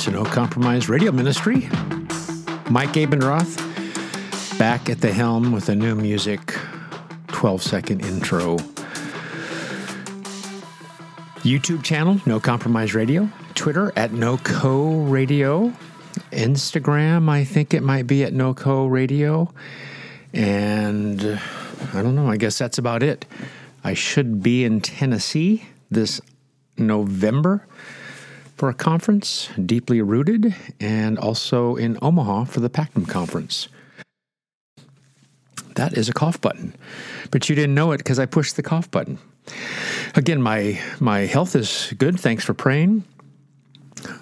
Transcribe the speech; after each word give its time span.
to 0.00 0.10
No 0.10 0.24
Compromise 0.24 0.88
Radio 0.88 1.12
Ministry. 1.12 1.68
Mike 2.70 2.94
Abendroth 2.94 3.58
back 4.58 4.88
at 4.88 5.02
the 5.02 5.12
helm 5.12 5.52
with 5.52 5.68
a 5.68 5.74
new 5.74 5.94
music 5.94 6.54
12 7.28 7.62
second 7.62 8.00
intro. 8.06 8.56
YouTube 11.40 11.82
channel, 11.82 12.18
No 12.24 12.40
Compromise 12.40 12.94
Radio. 12.94 13.28
Twitter 13.54 13.92
at 13.94 14.14
No 14.14 14.38
Co 14.38 15.02
Radio. 15.02 15.70
Instagram, 16.32 17.28
I 17.28 17.44
think 17.44 17.74
it 17.74 17.82
might 17.82 18.06
be 18.06 18.24
at 18.24 18.32
No 18.32 18.54
Co 18.54 18.86
Radio. 18.86 19.52
And 20.32 21.22
uh, 21.22 21.38
I 21.92 22.00
don't 22.00 22.14
know, 22.14 22.30
I 22.30 22.38
guess 22.38 22.56
that's 22.56 22.78
about 22.78 23.02
it. 23.02 23.26
I 23.84 23.92
should 23.92 24.42
be 24.42 24.64
in 24.64 24.80
Tennessee 24.80 25.66
this 25.90 26.22
November 26.78 27.66
for 28.60 28.68
a 28.68 28.74
conference, 28.74 29.48
Deeply 29.64 30.02
Rooted, 30.02 30.54
and 30.80 31.18
also 31.18 31.76
in 31.76 31.96
Omaha 32.02 32.44
for 32.44 32.60
the 32.60 32.68
Pactum 32.68 33.08
Conference. 33.08 33.68
That 35.76 35.96
is 35.96 36.10
a 36.10 36.12
cough 36.12 36.38
button, 36.42 36.74
but 37.30 37.48
you 37.48 37.56
didn't 37.56 37.74
know 37.74 37.92
it 37.92 37.98
because 37.98 38.18
I 38.18 38.26
pushed 38.26 38.56
the 38.56 38.62
cough 38.62 38.90
button. 38.90 39.18
Again, 40.14 40.42
my 40.42 40.78
my 41.00 41.20
health 41.20 41.56
is 41.56 41.94
good. 41.96 42.20
Thanks 42.20 42.44
for 42.44 42.52
praying. 42.52 43.04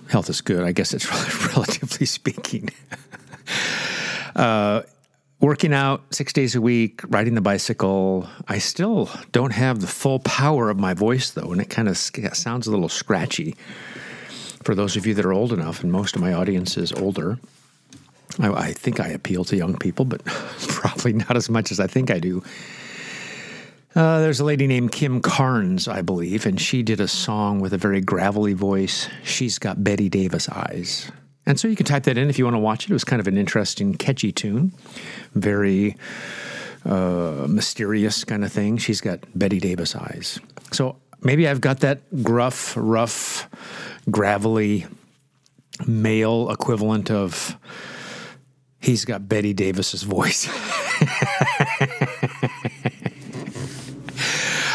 Health 0.09 0.31
is 0.31 0.41
good. 0.41 0.63
I 0.63 0.71
guess 0.71 0.95
it's 0.95 1.11
relatively 1.57 2.07
speaking. 2.07 2.71
uh, 4.37 4.83
working 5.41 5.75
out 5.75 6.15
six 6.15 6.33
days 6.33 6.55
a 6.55 6.61
week, 6.61 7.01
riding 7.09 7.35
the 7.35 7.41
bicycle. 7.41 8.29
I 8.47 8.59
still 8.59 9.11
don't 9.33 9.53
have 9.53 9.81
the 9.81 9.89
full 9.89 10.21
power 10.21 10.71
of 10.71 10.79
my 10.79 10.95
voice 10.95 11.33
though, 11.33 11.51
and 11.51 11.61
it 11.61 11.71
kind 11.71 11.89
of 11.89 11.99
sounds 11.99 12.69
a 12.69 12.71
little 12.71 12.89
scratchy. 12.89 13.57
For 14.69 14.75
those 14.75 14.99
of 14.99 15.07
you 15.07 15.15
that 15.15 15.25
are 15.25 15.33
old 15.33 15.55
enough, 15.55 15.83
and 15.83 15.91
most 15.91 16.15
of 16.15 16.21
my 16.21 16.35
audience 16.35 16.77
is 16.77 16.93
older, 16.93 17.39
I, 18.39 18.53
I 18.53 18.73
think 18.75 19.01
I 19.01 19.09
appeal 19.09 19.43
to 19.45 19.57
young 19.57 19.75
people, 19.79 20.05
but 20.05 20.23
probably 20.69 21.15
not 21.15 21.39
as 21.39 21.49
much 21.49 21.73
as 21.73 21.81
I 21.81 21.87
think 21.87 22.11
I 22.11 22.19
do. 22.19 22.43
Uh, 23.95 24.21
there's 24.21 24.41
a 24.41 24.45
lady 24.45 24.67
named 24.67 24.93
Kim 24.93 25.23
Carnes, 25.23 25.89
I 25.89 26.03
believe, 26.03 26.45
and 26.45 26.61
she 26.61 26.83
did 26.83 27.01
a 27.01 27.09
song 27.09 27.61
with 27.61 27.73
a 27.73 27.79
very 27.79 28.03
gravelly 28.03 28.53
voice. 28.53 29.09
She's 29.25 29.59
got 29.59 29.83
Bette 29.83 30.11
Davis 30.11 30.51
eyes. 30.51 31.11
And 31.47 31.59
so 31.59 31.67
you 31.67 31.75
can 31.75 31.87
type 31.87 32.03
that 32.03 32.19
in 32.19 32.29
if 32.29 32.39
you 32.39 32.45
want 32.45 32.57
to 32.57 32.61
watch 32.61 32.85
it. 32.85 32.91
It 32.91 32.93
was 32.93 33.05
kind 33.05 33.21
of 33.21 33.27
an 33.27 33.39
interesting, 33.39 33.95
catchy 33.95 34.33
tune, 34.33 34.75
very 35.33 35.97
uh, 36.85 37.47
mysterious 37.49 38.23
kind 38.23 38.45
of 38.45 38.53
thing. 38.53 38.77
She's 38.77 39.01
got 39.01 39.21
Bette 39.35 39.61
Davis 39.61 39.97
eyes. 39.97 40.39
So 40.73 40.97
maybe 41.23 41.49
I've 41.49 41.63
got 41.63 41.81
that 41.81 42.23
gruff, 42.23 42.75
rough, 42.77 43.49
gravelly 44.11 44.87
male 45.87 46.51
equivalent 46.51 47.11
of 47.11 47.57
he's 48.81 49.05
got 49.05 49.29
Bette 49.29 49.53
Davis's 49.53 50.03
voice. 50.03 50.49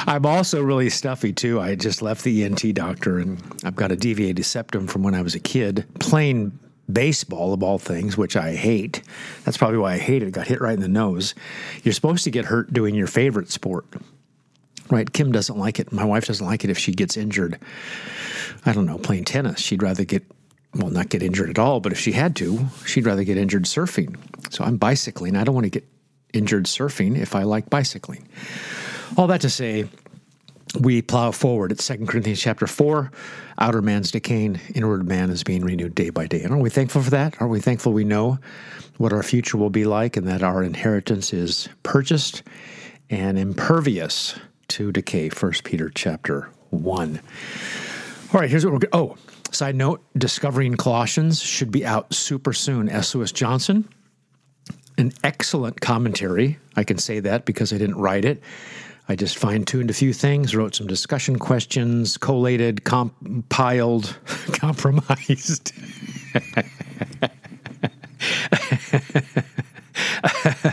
I'm 0.06 0.26
also 0.26 0.62
really 0.62 0.90
stuffy 0.90 1.32
too. 1.32 1.62
I 1.62 1.76
just 1.76 2.02
left 2.02 2.24
the 2.24 2.44
ENT 2.44 2.76
doctor 2.76 3.20
and 3.20 3.42
I've 3.64 3.76
got 3.76 3.92
a 3.92 3.96
deviated 3.96 4.46
septum 4.46 4.88
from 4.88 5.04
when 5.04 5.16
I 5.16 5.22
was 5.22 5.34
a 5.34 5.40
kid, 5.40 5.86
playing 6.00 6.58
baseball 6.92 7.54
of 7.54 7.64
all 7.64 7.80
things, 7.80 8.18
which 8.18 8.36
I 8.36 8.54
hate. 8.54 9.02
That's 9.46 9.58
probably 9.58 9.78
why 9.78 9.94
I 9.94 9.98
hate 9.98 10.22
it. 10.22 10.32
Got 10.32 10.48
hit 10.48 10.60
right 10.60 10.74
in 10.74 10.82
the 10.82 10.88
nose. 10.88 11.34
You're 11.84 11.94
supposed 11.94 12.26
to 12.26 12.32
get 12.32 12.46
hurt 12.46 12.74
doing 12.74 12.96
your 12.96 13.08
favorite 13.08 13.50
sport. 13.50 13.86
Right? 14.94 15.12
Kim 15.12 15.32
doesn't 15.32 15.58
like 15.58 15.80
it. 15.80 15.92
My 15.92 16.06
wife 16.06 16.28
doesn't 16.28 16.46
like 16.46 16.64
it 16.64 16.70
if 16.70 16.78
she 16.78 16.92
gets 16.92 17.18
injured. 17.18 17.60
I 18.64 18.74
don't 18.74 18.86
know, 18.86 19.00
playing 19.00 19.26
tennis. 19.26 19.60
She'd 19.60 19.82
rather 19.82 20.06
get 20.06 20.24
well, 20.76 20.90
not 20.90 21.10
get 21.10 21.24
injured 21.24 21.50
at 21.50 21.60
all, 21.60 21.80
but 21.80 21.92
if 21.92 22.00
she 22.00 22.12
had 22.12 22.36
to, 22.36 22.68
she'd 22.86 23.06
rather 23.06 23.24
get 23.24 23.38
injured 23.38 23.64
surfing. 23.64 24.16
So 24.52 24.64
I'm 24.64 24.78
bicycling. 24.78 25.36
I 25.36 25.44
don't 25.44 25.56
want 25.56 25.66
to 25.66 25.70
get 25.72 25.88
injured 26.34 26.66
surfing 26.66 27.18
if 27.18 27.36
I 27.36 27.44
like 27.44 27.70
bicycling. 27.70 28.28
All 29.18 29.28
that 29.28 29.42
to 29.42 29.50
say, 29.50 29.86
we 30.80 31.02
plow 31.02 31.32
forward. 31.32 31.72
It's 31.72 31.88
2 31.88 32.06
Corinthians 32.06 32.42
chapter 32.42 32.66
4. 32.66 33.12
Outer 33.60 33.82
man's 33.82 34.12
decaying, 34.12 34.60
inward 34.74 35.08
man 35.08 35.30
is 35.30 35.44
being 35.44 35.64
renewed 35.64 35.94
day 35.94 36.10
by 36.10 36.26
day. 36.26 36.42
And 36.42 36.52
aren't 36.52 36.64
we 36.64 36.72
thankful 36.72 37.04
for 37.04 37.12
that? 37.12 37.40
Aren't 37.40 37.52
we 37.52 37.60
thankful 37.60 37.94
we 37.94 38.04
know 38.04 38.40
what 38.98 39.14
our 39.14 39.24
future 39.24 39.58
will 39.58 39.70
be 39.70 39.86
like 39.86 40.18
and 40.18 40.28
that 40.28 40.44
our 40.44 40.64
inheritance 40.64 41.34
is 41.34 41.70
purchased 41.84 42.44
and 43.10 43.38
impervious 43.38 44.36
to 44.74 44.92
decay? 44.92 45.30
1 45.30 45.52
Peter 45.64 45.92
chapter 45.94 46.50
1. 46.72 47.22
All 48.34 48.40
right, 48.40 48.50
here's 48.50 48.66
what 48.66 48.74
we're 48.74 48.90
Oh, 48.92 49.16
side 49.52 49.76
note 49.76 50.02
Discovering 50.18 50.76
Colossians 50.76 51.40
should 51.40 51.70
be 51.70 51.86
out 51.86 52.12
super 52.12 52.54
soon. 52.54 52.90
S. 52.90 53.14
Lewis 53.14 53.32
Johnson, 53.32 53.88
an 54.98 55.12
excellent 55.24 55.80
commentary. 55.80 56.58
I 56.76 56.84
can 56.84 56.98
say 56.98 57.20
that 57.20 57.46
because 57.46 57.72
I 57.72 57.78
didn't 57.78 57.98
write 57.98 58.26
it. 58.26 58.42
I 59.08 59.16
just 59.16 59.38
fine 59.38 59.64
tuned 59.64 59.92
a 59.92 59.94
few 59.94 60.12
things, 60.12 60.56
wrote 60.56 60.74
some 60.74 60.88
discussion 60.88 61.38
questions, 61.38 62.18
collated, 62.18 62.84
compiled, 62.84 64.18
compromised. 64.54 65.72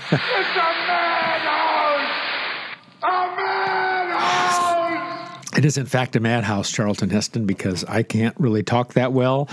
It 5.61 5.67
is, 5.67 5.77
in 5.77 5.85
fact, 5.85 6.17
a 6.17 6.21
madhouse, 6.21 6.71
Charlton 6.71 7.11
Heston, 7.11 7.45
because 7.45 7.85
I 7.85 8.03
can't 8.03 8.35
really 8.39 8.63
talk 8.63 8.95
that 8.95 9.13
well. 9.13 9.47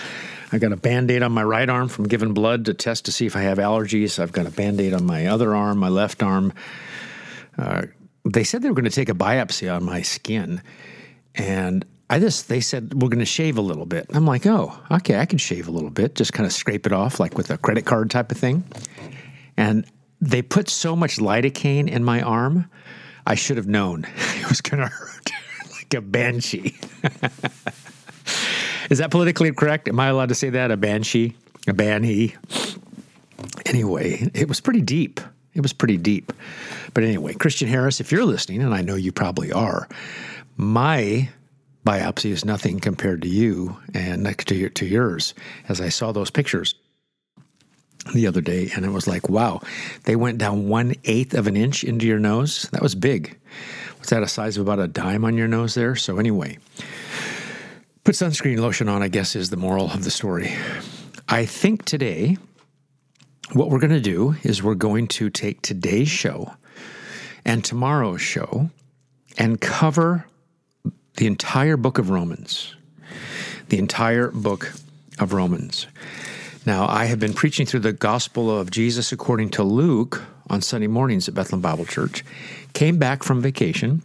I've 0.53 0.61
got 0.61 0.71
a 0.71 0.77
band 0.77 1.11
aid 1.11 1.21
on 1.21 1.33
my 1.33 1.43
right 1.43 1.69
arm 1.69 1.89
from 1.89 2.07
giving 2.07 2.33
blood 2.33 2.63
to 2.63 2.73
test 2.73 3.03
to 3.07 3.11
see 3.11 3.25
if 3.25 3.35
I 3.35 3.41
have 3.41 3.57
allergies. 3.57 4.17
I've 4.17 4.31
got 4.31 4.45
a 4.45 4.49
band 4.49 4.79
aid 4.79 4.93
on 4.93 5.05
my 5.05 5.25
other 5.27 5.53
arm, 5.53 5.79
my 5.79 5.89
left 5.89 6.23
arm. 6.23 6.53
Uh, 7.57 7.87
they 8.23 8.45
said 8.45 8.61
they 8.61 8.69
were 8.69 8.73
going 8.73 8.85
to 8.85 8.89
take 8.89 9.09
a 9.09 9.13
biopsy 9.13 9.69
on 9.69 9.83
my 9.83 10.01
skin. 10.01 10.61
And 11.35 11.85
I 12.09 12.19
just, 12.19 12.47
they 12.47 12.61
said, 12.61 12.93
we're 12.93 13.09
going 13.09 13.19
to 13.19 13.25
shave 13.25 13.57
a 13.57 13.61
little 13.61 13.85
bit. 13.85 14.05
I'm 14.13 14.25
like, 14.25 14.45
oh, 14.45 14.79
okay, 14.89 15.19
I 15.19 15.25
can 15.25 15.39
shave 15.39 15.67
a 15.67 15.71
little 15.71 15.89
bit, 15.89 16.15
just 16.15 16.31
kind 16.31 16.47
of 16.47 16.53
scrape 16.53 16.85
it 16.85 16.93
off 16.93 17.19
like 17.19 17.35
with 17.35 17.49
a 17.49 17.57
credit 17.57 17.83
card 17.83 18.11
type 18.11 18.31
of 18.31 18.37
thing. 18.37 18.63
And 19.57 19.85
they 20.21 20.41
put 20.41 20.69
so 20.69 20.95
much 20.95 21.17
lidocaine 21.17 21.89
in 21.89 22.05
my 22.05 22.21
arm, 22.21 22.69
I 23.25 23.35
should 23.35 23.57
have 23.57 23.67
known 23.67 24.07
it 24.37 24.47
was 24.47 24.61
going 24.61 24.79
to 24.79 24.87
hurt 24.87 25.16
like 25.87 25.99
a 25.99 26.01
banshee. 26.01 26.77
Is 28.89 28.99
that 28.99 29.11
politically 29.11 29.51
correct? 29.51 29.87
Am 29.87 29.99
I 29.99 30.07
allowed 30.07 30.29
to 30.29 30.35
say 30.35 30.49
that? 30.51 30.71
A 30.71 30.77
banshee? 30.77 31.35
A 31.67 31.73
banhee? 31.73 32.35
Anyway, 33.65 34.29
it 34.33 34.47
was 34.47 34.59
pretty 34.61 34.81
deep. 34.81 35.19
It 35.53 35.61
was 35.61 35.73
pretty 35.73 35.97
deep. 35.97 36.31
But 36.93 37.03
anyway, 37.03 37.33
Christian 37.33 37.67
Harris, 37.67 37.99
if 37.99 38.11
you're 38.11 38.25
listening, 38.25 38.61
and 38.61 38.73
I 38.73 38.81
know 38.81 38.95
you 38.95 39.11
probably 39.11 39.51
are, 39.51 39.87
my 40.55 41.29
biopsy 41.85 42.31
is 42.31 42.45
nothing 42.45 42.79
compared 42.79 43.21
to 43.21 43.29
you 43.29 43.77
and 43.93 44.25
to, 44.45 44.55
your, 44.55 44.69
to 44.69 44.85
yours. 44.85 45.33
As 45.67 45.81
I 45.81 45.89
saw 45.89 46.11
those 46.11 46.29
pictures 46.29 46.75
the 48.13 48.27
other 48.27 48.41
day, 48.41 48.71
and 48.75 48.85
it 48.85 48.91
was 48.91 49.07
like, 49.07 49.29
wow, 49.29 49.61
they 50.05 50.15
went 50.15 50.37
down 50.37 50.69
one 50.69 50.95
eighth 51.05 51.33
of 51.33 51.47
an 51.47 51.57
inch 51.57 51.83
into 51.83 52.05
your 52.05 52.19
nose. 52.19 52.69
That 52.71 52.81
was 52.81 52.95
big. 52.95 53.37
What's 54.07 54.13
that, 54.13 54.23
a 54.23 54.27
size 54.29 54.55
of 54.55 54.61
about 54.61 54.79
a 54.79 54.87
dime 54.87 55.25
on 55.25 55.35
your 55.35 55.49
nose 55.49 55.75
there? 55.75 55.97
So, 55.97 56.17
anyway, 56.17 56.59
put 58.05 58.15
sunscreen 58.15 58.57
lotion 58.57 58.87
on, 58.87 59.03
I 59.03 59.09
guess, 59.09 59.35
is 59.35 59.49
the 59.49 59.57
moral 59.57 59.91
of 59.91 60.05
the 60.05 60.11
story. 60.11 60.55
I 61.27 61.45
think 61.45 61.83
today 61.83 62.37
what 63.51 63.69
we're 63.69 63.81
going 63.81 63.91
to 63.91 63.99
do 63.99 64.37
is 64.43 64.63
we're 64.63 64.75
going 64.75 65.09
to 65.09 65.29
take 65.29 65.61
today's 65.61 66.07
show 66.07 66.53
and 67.43 67.65
tomorrow's 67.65 68.21
show 68.21 68.69
and 69.37 69.59
cover 69.59 70.25
the 71.17 71.27
entire 71.27 71.75
book 71.75 71.97
of 71.97 72.09
Romans. 72.09 72.77
The 73.67 73.77
entire 73.77 74.31
book 74.31 74.71
of 75.19 75.33
Romans. 75.33 75.85
Now, 76.65 76.87
I 76.87 77.07
have 77.07 77.19
been 77.19 77.33
preaching 77.33 77.65
through 77.65 77.81
the 77.81 77.91
gospel 77.91 78.57
of 78.57 78.71
Jesus 78.71 79.11
according 79.11 79.49
to 79.49 79.63
Luke 79.63 80.23
on 80.49 80.61
Sunday 80.61 80.87
mornings 80.87 81.27
at 81.27 81.33
Bethlehem 81.33 81.61
Bible 81.61 81.85
Church. 81.85 82.23
Came 82.77 82.99
back 82.99 83.23
from 83.23 83.41
vacation 83.41 84.03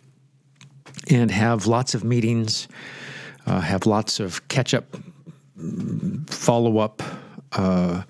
and 1.11 1.31
have 1.31 1.67
lots 1.67 1.95
of 1.95 2.05
meetings, 2.05 2.69
uh, 3.45 3.61
have 3.61 3.85
lots 3.85 4.19
of 4.19 4.49
catch 4.49 4.73
up, 4.73 4.97
follow 6.31 6.79
up. 6.79 7.03
Uh, 7.53 8.03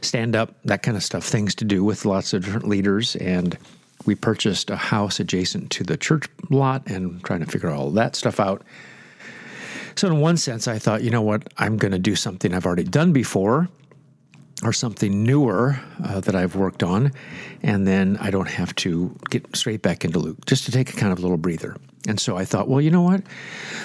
stand 0.00 0.34
up, 0.34 0.54
that 0.64 0.82
kind 0.82 0.96
of 0.96 1.02
stuff, 1.02 1.24
things 1.24 1.54
to 1.56 1.64
do 1.66 1.84
with 1.84 2.06
lots 2.06 2.32
of 2.32 2.42
different 2.42 2.66
leaders. 2.66 3.16
And 3.16 3.58
we 4.06 4.14
purchased 4.14 4.70
a 4.70 4.76
house 4.76 5.20
adjacent 5.20 5.70
to 5.72 5.84
the 5.84 5.98
church 5.98 6.24
lot 6.48 6.86
and 6.86 7.22
trying 7.22 7.40
to 7.40 7.46
figure 7.46 7.68
all 7.68 7.90
that 7.90 8.16
stuff 8.16 8.40
out. 8.40 8.62
So, 9.94 10.06
in 10.06 10.20
one 10.20 10.38
sense, 10.38 10.66
I 10.66 10.78
thought, 10.78 11.02
you 11.02 11.10
know 11.10 11.20
what, 11.20 11.52
I'm 11.58 11.76
going 11.76 11.92
to 11.92 11.98
do 11.98 12.16
something 12.16 12.54
I've 12.54 12.64
already 12.64 12.84
done 12.84 13.12
before 13.12 13.68
or 14.62 14.72
something 14.72 15.22
newer 15.22 15.78
uh, 16.04 16.20
that 16.20 16.34
I've 16.34 16.56
worked 16.56 16.82
on, 16.82 17.12
and 17.62 17.86
then 17.86 18.16
I 18.20 18.30
don't 18.30 18.48
have 18.48 18.74
to 18.76 19.16
get 19.30 19.56
straight 19.56 19.82
back 19.82 20.04
into 20.04 20.18
Luke, 20.18 20.46
just 20.46 20.64
to 20.64 20.72
take 20.72 20.90
a 20.90 20.96
kind 20.96 21.12
of 21.12 21.20
little 21.20 21.36
breather. 21.36 21.76
And 22.08 22.18
so 22.18 22.36
I 22.36 22.44
thought, 22.44 22.68
well, 22.68 22.80
you 22.80 22.90
know 22.90 23.02
what? 23.02 23.22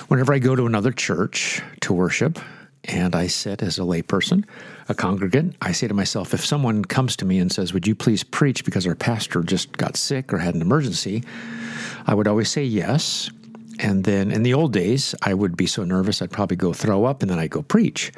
Whenever 0.07 0.33
I 0.33 0.39
go 0.39 0.55
to 0.55 0.65
another 0.65 0.91
church 0.91 1.61
to 1.81 1.93
worship, 1.93 2.39
and 2.85 3.15
I 3.15 3.27
sit 3.27 3.61
as 3.61 3.79
a 3.79 3.83
layperson, 3.83 4.45
a 4.89 4.93
congregant. 4.93 5.55
I 5.61 5.71
say 5.71 5.87
to 5.87 5.93
myself, 5.93 6.33
if 6.33 6.45
someone 6.45 6.83
comes 6.83 7.15
to 7.17 7.25
me 7.25 7.39
and 7.39 7.51
says, 7.51 7.73
Would 7.73 7.87
you 7.87 7.95
please 7.95 8.23
preach 8.23 8.65
because 8.65 8.85
our 8.85 8.95
pastor 8.95 9.41
just 9.41 9.77
got 9.77 9.95
sick 9.95 10.33
or 10.33 10.37
had 10.37 10.55
an 10.55 10.61
emergency? 10.61 11.23
I 12.05 12.13
would 12.13 12.27
always 12.27 12.51
say 12.51 12.63
yes. 12.63 13.29
And 13.79 14.03
then 14.03 14.31
in 14.31 14.43
the 14.43 14.53
old 14.53 14.73
days, 14.73 15.15
I 15.21 15.33
would 15.33 15.57
be 15.57 15.65
so 15.65 15.83
nervous 15.83 16.21
I'd 16.21 16.31
probably 16.31 16.57
go 16.57 16.73
throw 16.73 17.05
up 17.05 17.21
and 17.21 17.29
then 17.29 17.39
I'd 17.39 17.49
go 17.49 17.63
preach. 17.63 18.11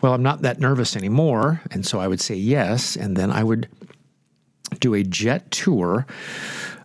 Well, 0.00 0.12
I'm 0.12 0.22
not 0.22 0.42
that 0.42 0.60
nervous 0.60 0.96
anymore. 0.96 1.60
And 1.70 1.86
so 1.86 2.00
I 2.00 2.08
would 2.08 2.20
say 2.20 2.34
yes. 2.34 2.96
And 2.96 3.16
then 3.16 3.30
I 3.30 3.44
would 3.44 3.68
do 4.80 4.94
a 4.94 5.02
jet 5.02 5.50
tour 5.50 6.06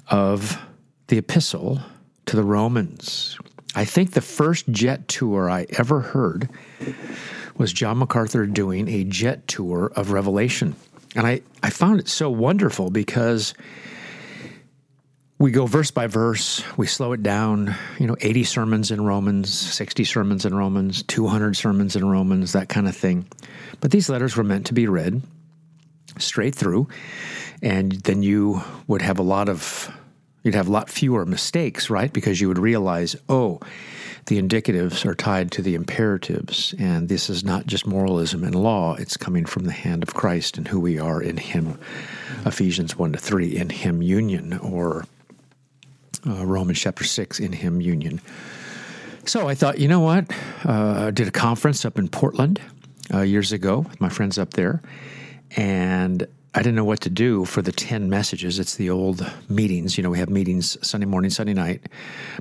of 0.09 0.59
the 1.07 1.17
epistle 1.17 1.79
to 2.25 2.35
the 2.35 2.43
Romans. 2.43 3.37
I 3.75 3.85
think 3.85 4.11
the 4.11 4.21
first 4.21 4.69
jet 4.69 5.07
tour 5.07 5.49
I 5.49 5.65
ever 5.77 5.99
heard 5.99 6.49
was 7.57 7.73
John 7.73 7.97
MacArthur 7.97 8.45
doing 8.45 8.87
a 8.87 9.03
jet 9.03 9.47
tour 9.47 9.91
of 9.95 10.11
Revelation. 10.11 10.75
And 11.15 11.27
I, 11.27 11.41
I 11.61 11.69
found 11.69 11.99
it 11.99 12.07
so 12.07 12.29
wonderful 12.29 12.89
because 12.89 13.53
we 15.43 15.51
go 15.51 15.65
verse 15.65 15.91
by 15.91 16.07
verse, 16.07 16.63
we 16.77 16.87
slow 16.87 17.11
it 17.11 17.21
down, 17.21 17.75
you 17.99 18.07
know, 18.07 18.15
80 18.21 18.45
sermons 18.45 18.91
in 18.91 19.03
Romans, 19.03 19.53
60 19.53 20.05
sermons 20.05 20.45
in 20.45 20.55
Romans, 20.55 21.03
200 21.03 21.57
sermons 21.57 21.97
in 21.97 22.09
Romans, 22.09 22.53
that 22.53 22.69
kind 22.69 22.87
of 22.87 22.95
thing. 22.95 23.27
But 23.81 23.91
these 23.91 24.07
letters 24.07 24.37
were 24.37 24.45
meant 24.45 24.67
to 24.67 24.73
be 24.73 24.87
read 24.87 25.21
straight 26.17 26.55
through, 26.55 26.87
and 27.61 27.91
then 27.91 28.23
you 28.23 28.61
would 28.87 29.01
have 29.01 29.19
a 29.19 29.21
lot 29.21 29.49
of 29.49 29.93
you'd 30.43 30.55
have 30.55 30.69
a 30.69 30.71
lot 30.71 30.89
fewer 30.89 31.25
mistakes, 31.25 31.89
right? 31.89 32.13
Because 32.13 32.39
you 32.39 32.47
would 32.47 32.57
realize, 32.57 33.17
oh, 33.27 33.59
the 34.27 34.41
indicatives 34.41 35.05
are 35.05 35.13
tied 35.13 35.51
to 35.51 35.61
the 35.61 35.75
imperatives, 35.75 36.73
and 36.79 37.09
this 37.09 37.29
is 37.29 37.43
not 37.43 37.67
just 37.67 37.85
moralism 37.85 38.45
and 38.45 38.55
law, 38.55 38.95
it's 38.95 39.17
coming 39.17 39.45
from 39.45 39.65
the 39.65 39.73
hand 39.73 40.03
of 40.03 40.13
Christ 40.13 40.57
and 40.57 40.69
who 40.69 40.79
we 40.79 40.99
are 40.99 41.21
in 41.21 41.35
Him. 41.35 41.77
Ephesians 42.45 42.97
1 42.97 43.11
to 43.11 43.19
3, 43.19 43.57
in 43.57 43.69
Him 43.69 44.01
union, 44.01 44.57
or 44.59 45.03
uh, 46.27 46.45
Romans 46.45 46.79
chapter 46.79 47.03
6, 47.03 47.39
in 47.39 47.53
Him 47.53 47.81
union. 47.81 48.21
So 49.25 49.47
I 49.47 49.55
thought, 49.55 49.79
you 49.79 49.87
know 49.87 50.01
what? 50.01 50.29
Uh, 50.65 51.05
I 51.07 51.11
did 51.11 51.27
a 51.27 51.31
conference 51.31 51.85
up 51.85 51.97
in 51.97 52.09
Portland 52.09 52.61
uh, 53.13 53.21
years 53.21 53.51
ago 53.51 53.79
with 53.79 54.01
my 54.01 54.09
friends 54.09 54.37
up 54.37 54.51
there, 54.51 54.81
and 55.55 56.27
I 56.55 56.59
didn't 56.59 56.75
know 56.75 56.85
what 56.85 57.01
to 57.01 57.09
do 57.09 57.45
for 57.45 57.61
the 57.61 57.71
10 57.71 58.09
messages. 58.09 58.59
It's 58.59 58.75
the 58.75 58.89
old 58.89 59.25
meetings. 59.49 59.97
You 59.97 60.03
know, 60.03 60.11
we 60.11 60.19
have 60.19 60.29
meetings 60.29 60.77
Sunday 60.87 61.07
morning, 61.07 61.31
Sunday 61.31 61.53
night, 61.53 61.87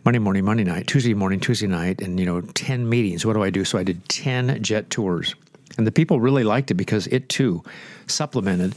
Monday 0.04 0.18
morning, 0.18 0.44
Monday 0.44 0.64
night, 0.64 0.86
Tuesday 0.86 1.14
morning, 1.14 1.40
Tuesday 1.40 1.66
night, 1.66 2.02
and, 2.02 2.20
you 2.20 2.26
know, 2.26 2.42
10 2.42 2.88
meetings. 2.88 3.24
What 3.24 3.32
do 3.34 3.42
I 3.42 3.50
do? 3.50 3.64
So 3.64 3.78
I 3.78 3.84
did 3.84 4.06
10 4.10 4.62
jet 4.62 4.90
tours. 4.90 5.34
And 5.78 5.86
the 5.86 5.92
people 5.92 6.20
really 6.20 6.44
liked 6.44 6.70
it 6.70 6.74
because 6.74 7.06
it 7.06 7.30
too 7.30 7.62
supplemented 8.06 8.74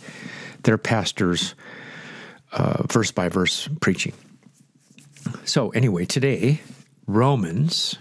their 0.64 0.78
pastor's 0.78 1.54
uh, 2.54 2.84
verse 2.88 3.12
by 3.12 3.28
verse 3.28 3.68
preaching. 3.82 4.14
So, 5.44 5.70
anyway, 5.70 6.06
today, 6.06 6.62
Romans 7.08 7.98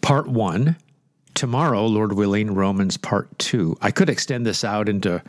part 0.00 0.26
one. 0.28 0.76
Tomorrow, 1.34 1.86
Lord 1.86 2.14
willing, 2.14 2.54
Romans 2.54 2.96
part 2.96 3.38
two. 3.38 3.76
I 3.80 3.90
could 3.90 4.10
extend 4.10 4.44
this 4.44 4.64
out 4.64 4.88
into 4.88 5.22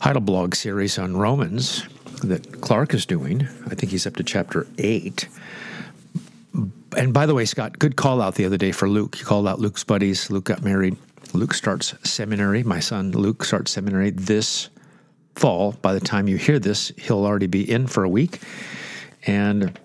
Heidelblog 0.00 0.54
series 0.54 0.98
on 0.98 1.16
Romans 1.16 1.84
that 2.22 2.60
Clark 2.60 2.94
is 2.94 3.06
doing. 3.06 3.48
I 3.66 3.74
think 3.74 3.90
he's 3.90 4.06
up 4.06 4.16
to 4.16 4.22
chapter 4.22 4.66
8. 4.78 5.28
And 6.96 7.12
by 7.12 7.26
the 7.26 7.34
way, 7.34 7.44
Scott, 7.44 7.78
good 7.78 7.96
call 7.96 8.22
out 8.22 8.36
the 8.36 8.44
other 8.44 8.56
day 8.56 8.72
for 8.72 8.88
Luke. 8.88 9.18
You 9.18 9.24
called 9.24 9.46
out 9.46 9.58
Luke's 9.58 9.84
buddies. 9.84 10.30
Luke 10.30 10.44
got 10.44 10.62
married. 10.62 10.96
Luke 11.34 11.52
starts 11.52 11.94
seminary. 12.08 12.62
My 12.62 12.80
son 12.80 13.10
Luke 13.10 13.44
starts 13.44 13.72
seminary 13.72 14.10
this 14.10 14.70
fall. 15.34 15.72
By 15.82 15.92
the 15.92 16.00
time 16.00 16.28
you 16.28 16.36
hear 16.36 16.58
this, 16.58 16.92
he'll 16.96 17.24
already 17.24 17.48
be 17.48 17.68
in 17.70 17.86
for 17.86 18.04
a 18.04 18.08
week. 18.08 18.40
And 19.26 19.78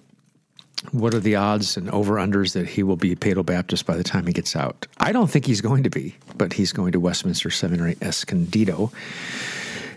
what 0.92 1.14
are 1.14 1.20
the 1.20 1.36
odds 1.36 1.78
and 1.78 1.90
over 1.92 2.16
unders 2.16 2.54
that 2.54 2.68
he 2.68 2.84
will 2.84 2.96
be 2.96 3.12
a 3.12 3.16
paedobaptist 3.16 3.86
by 3.86 3.96
the 3.96 4.04
time 4.04 4.26
he 4.26 4.34
gets 4.34 4.56
out? 4.56 4.88
I 4.98 5.12
don't 5.12 5.30
think 5.30 5.46
he's 5.46 5.62
going 5.62 5.84
to 5.84 5.90
be, 5.90 6.16
but 6.36 6.54
he's 6.54 6.74
going 6.74 6.92
to 6.94 7.00
Westminster 7.00 7.52
Seminary 7.52 7.98
Escondido. 8.02 8.92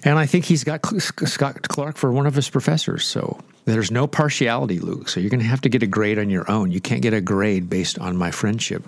And 0.04 0.19
I 0.19 0.26
think 0.26 0.44
he's 0.44 0.64
got 0.64 0.84
Scott 1.00 1.62
Clark 1.69 1.96
for 1.96 2.12
one 2.12 2.26
of 2.26 2.34
his 2.34 2.50
professors. 2.50 3.06
So 3.06 3.40
there's 3.64 3.90
no 3.90 4.06
partiality, 4.06 4.78
Luke. 4.78 5.08
So 5.08 5.20
you're 5.20 5.31
going 5.31 5.40
to 5.40 5.46
have 5.46 5.62
to 5.62 5.70
get 5.70 5.82
a 5.82 5.86
grade 5.86 6.19
on 6.19 6.28
your 6.28 6.50
own. 6.50 6.70
You 6.70 6.81
can't 6.81 7.00
get 7.00 7.14
a 7.14 7.22
grade 7.22 7.70
based 7.70 7.98
on 7.98 8.16
my 8.16 8.31
friendship 8.31 8.84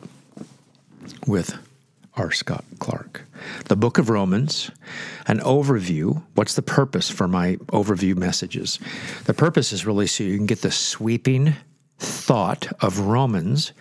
with 1.26 1.58
R. 2.14 2.30
Scott 2.32 2.64
Clark. 2.78 3.22
The 3.66 3.76
book 3.76 3.96
of 3.96 4.10
Romans, 4.10 4.70
an 5.26 5.38
overview. 5.40 6.22
What's 6.34 6.54
the 6.54 6.62
purpose 6.62 7.10
for 7.10 7.26
my 7.28 7.56
overview 7.66 8.16
messages? 8.16 8.78
The 9.24 9.34
purpose 9.34 9.72
is 9.72 9.86
really 9.86 10.06
so 10.06 10.24
you 10.24 10.36
can 10.36 10.46
get 10.46 10.62
the 10.62 10.70
sweeping 10.70 11.54
thought 11.98 12.68
of 12.82 13.00
Romans 13.00 13.72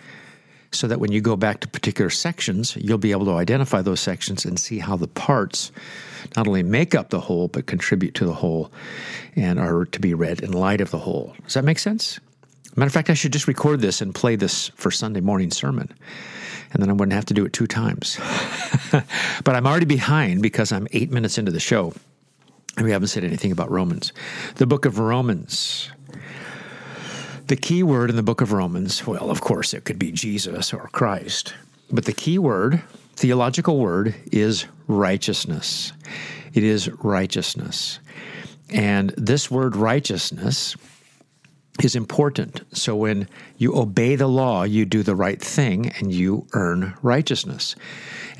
so 0.72 0.86
that 0.86 1.00
when 1.00 1.12
you 1.12 1.20
go 1.20 1.36
back 1.36 1.60
to 1.60 1.68
particular 1.68 2.10
sections, 2.10 2.76
you'll 2.76 2.98
be 2.98 3.12
able 3.12 3.24
to 3.26 3.32
identify 3.32 3.82
those 3.82 4.00
sections 4.00 4.44
and 4.44 4.58
see 4.58 4.78
how 4.78 4.96
the 4.96 5.08
parts 5.08 5.72
not 6.36 6.46
only 6.46 6.62
make 6.62 6.94
up 6.94 7.10
the 7.10 7.20
whole, 7.20 7.48
but 7.48 7.66
contribute 7.66 8.14
to 8.14 8.24
the 8.24 8.34
whole 8.34 8.70
and 9.36 9.58
are 9.58 9.84
to 9.86 10.00
be 10.00 10.14
read 10.14 10.40
in 10.40 10.52
light 10.52 10.80
of 10.80 10.90
the 10.90 10.98
whole. 10.98 11.34
Does 11.44 11.54
that 11.54 11.64
make 11.64 11.78
sense? 11.78 12.20
Matter 12.74 12.88
of 12.88 12.92
fact, 12.92 13.08
I 13.08 13.14
should 13.14 13.32
just 13.32 13.48
record 13.48 13.80
this 13.80 14.00
and 14.00 14.14
play 14.14 14.36
this 14.36 14.68
for 14.74 14.90
Sunday 14.90 15.20
morning 15.20 15.50
sermon. 15.50 15.92
And 16.72 16.82
then 16.82 16.90
I 16.90 16.92
wouldn't 16.92 17.14
have 17.14 17.24
to 17.26 17.34
do 17.34 17.46
it 17.46 17.52
two 17.52 17.66
times. 17.66 18.18
but 18.92 19.56
I'm 19.56 19.66
already 19.66 19.86
behind 19.86 20.42
because 20.42 20.72
I'm 20.72 20.86
eight 20.92 21.10
minutes 21.10 21.38
into 21.38 21.52
the 21.52 21.60
show 21.60 21.94
and 22.76 22.84
we 22.84 22.92
haven't 22.92 23.08
said 23.08 23.24
anything 23.24 23.52
about 23.52 23.70
Romans. 23.70 24.12
The 24.56 24.66
book 24.66 24.84
of 24.84 24.98
Romans. 24.98 25.90
The 27.46 27.54
key 27.54 27.84
word 27.84 28.10
in 28.10 28.16
the 28.16 28.24
book 28.24 28.40
of 28.40 28.50
Romans, 28.50 29.06
well, 29.06 29.30
of 29.30 29.40
course, 29.40 29.72
it 29.72 29.84
could 29.84 30.00
be 30.00 30.10
Jesus 30.10 30.72
or 30.72 30.88
Christ, 30.88 31.54
but 31.92 32.04
the 32.04 32.12
key 32.12 32.40
word, 32.40 32.82
theological 33.14 33.78
word, 33.78 34.16
is 34.32 34.66
righteousness. 34.88 35.92
It 36.54 36.64
is 36.64 36.88
righteousness. 36.88 38.00
And 38.70 39.10
this 39.10 39.48
word 39.48 39.76
righteousness 39.76 40.74
is 41.80 41.94
important. 41.94 42.62
So 42.76 42.96
when 42.96 43.28
you 43.58 43.76
obey 43.76 44.16
the 44.16 44.26
law, 44.26 44.64
you 44.64 44.84
do 44.84 45.04
the 45.04 45.14
right 45.14 45.40
thing 45.40 45.92
and 46.00 46.12
you 46.12 46.48
earn 46.52 46.94
righteousness. 47.00 47.76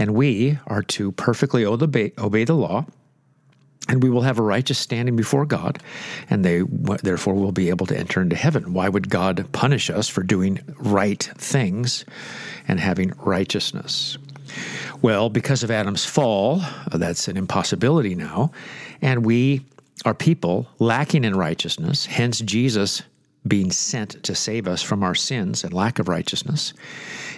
And 0.01 0.15
we 0.15 0.59
are 0.67 0.83
to 0.83 1.13
perfectly 1.13 1.65
obey, 1.65 2.13
obey 2.19 2.43
the 2.43 2.57
law 2.57 2.87
and 3.89 4.03
we 4.03 4.11
will 4.11 4.23
have 4.23 4.39
a 4.39 4.43
righteous 4.43 4.79
standing 4.79 5.17
before 5.17 5.47
God, 5.47 5.81
and 6.29 6.45
they 6.45 6.63
therefore 7.03 7.35
will 7.35 7.53
be 7.53 7.69
able 7.69 7.87
to 7.87 7.99
enter 7.99 8.21
into 8.21 8.37
heaven. 8.37 8.73
Why 8.73 8.89
would 8.89 9.09
God 9.09 9.47
punish 9.53 9.91
us 9.91 10.09
for 10.09 10.23
doing 10.23 10.61
right 10.79 11.23
things 11.23 12.05
and 12.69 12.81
having 12.81 13.13
righteousness? 13.19 14.19
Well, 15.03 15.29
because 15.29 15.63
of 15.63 15.71
Adam's 15.71 16.05
fall, 16.05 16.61
uh, 16.63 16.99
that's 16.99 17.29
an 17.29 17.37
impossibility 17.37 18.15
now, 18.15 18.53
and 19.03 19.25
we 19.25 19.65
are 20.05 20.15
people 20.15 20.69
lacking 20.79 21.25
in 21.25 21.37
righteousness, 21.37 22.07
hence 22.07 22.41
Jesus 22.41 23.03
being 23.47 23.71
sent 23.71 24.23
to 24.25 24.35
save 24.35 24.67
us 24.67 24.83
from 24.83 25.03
our 25.03 25.15
sins 25.15 25.63
and 25.63 25.73
lack 25.73 25.99
of 25.99 26.09
righteousness. 26.09 26.73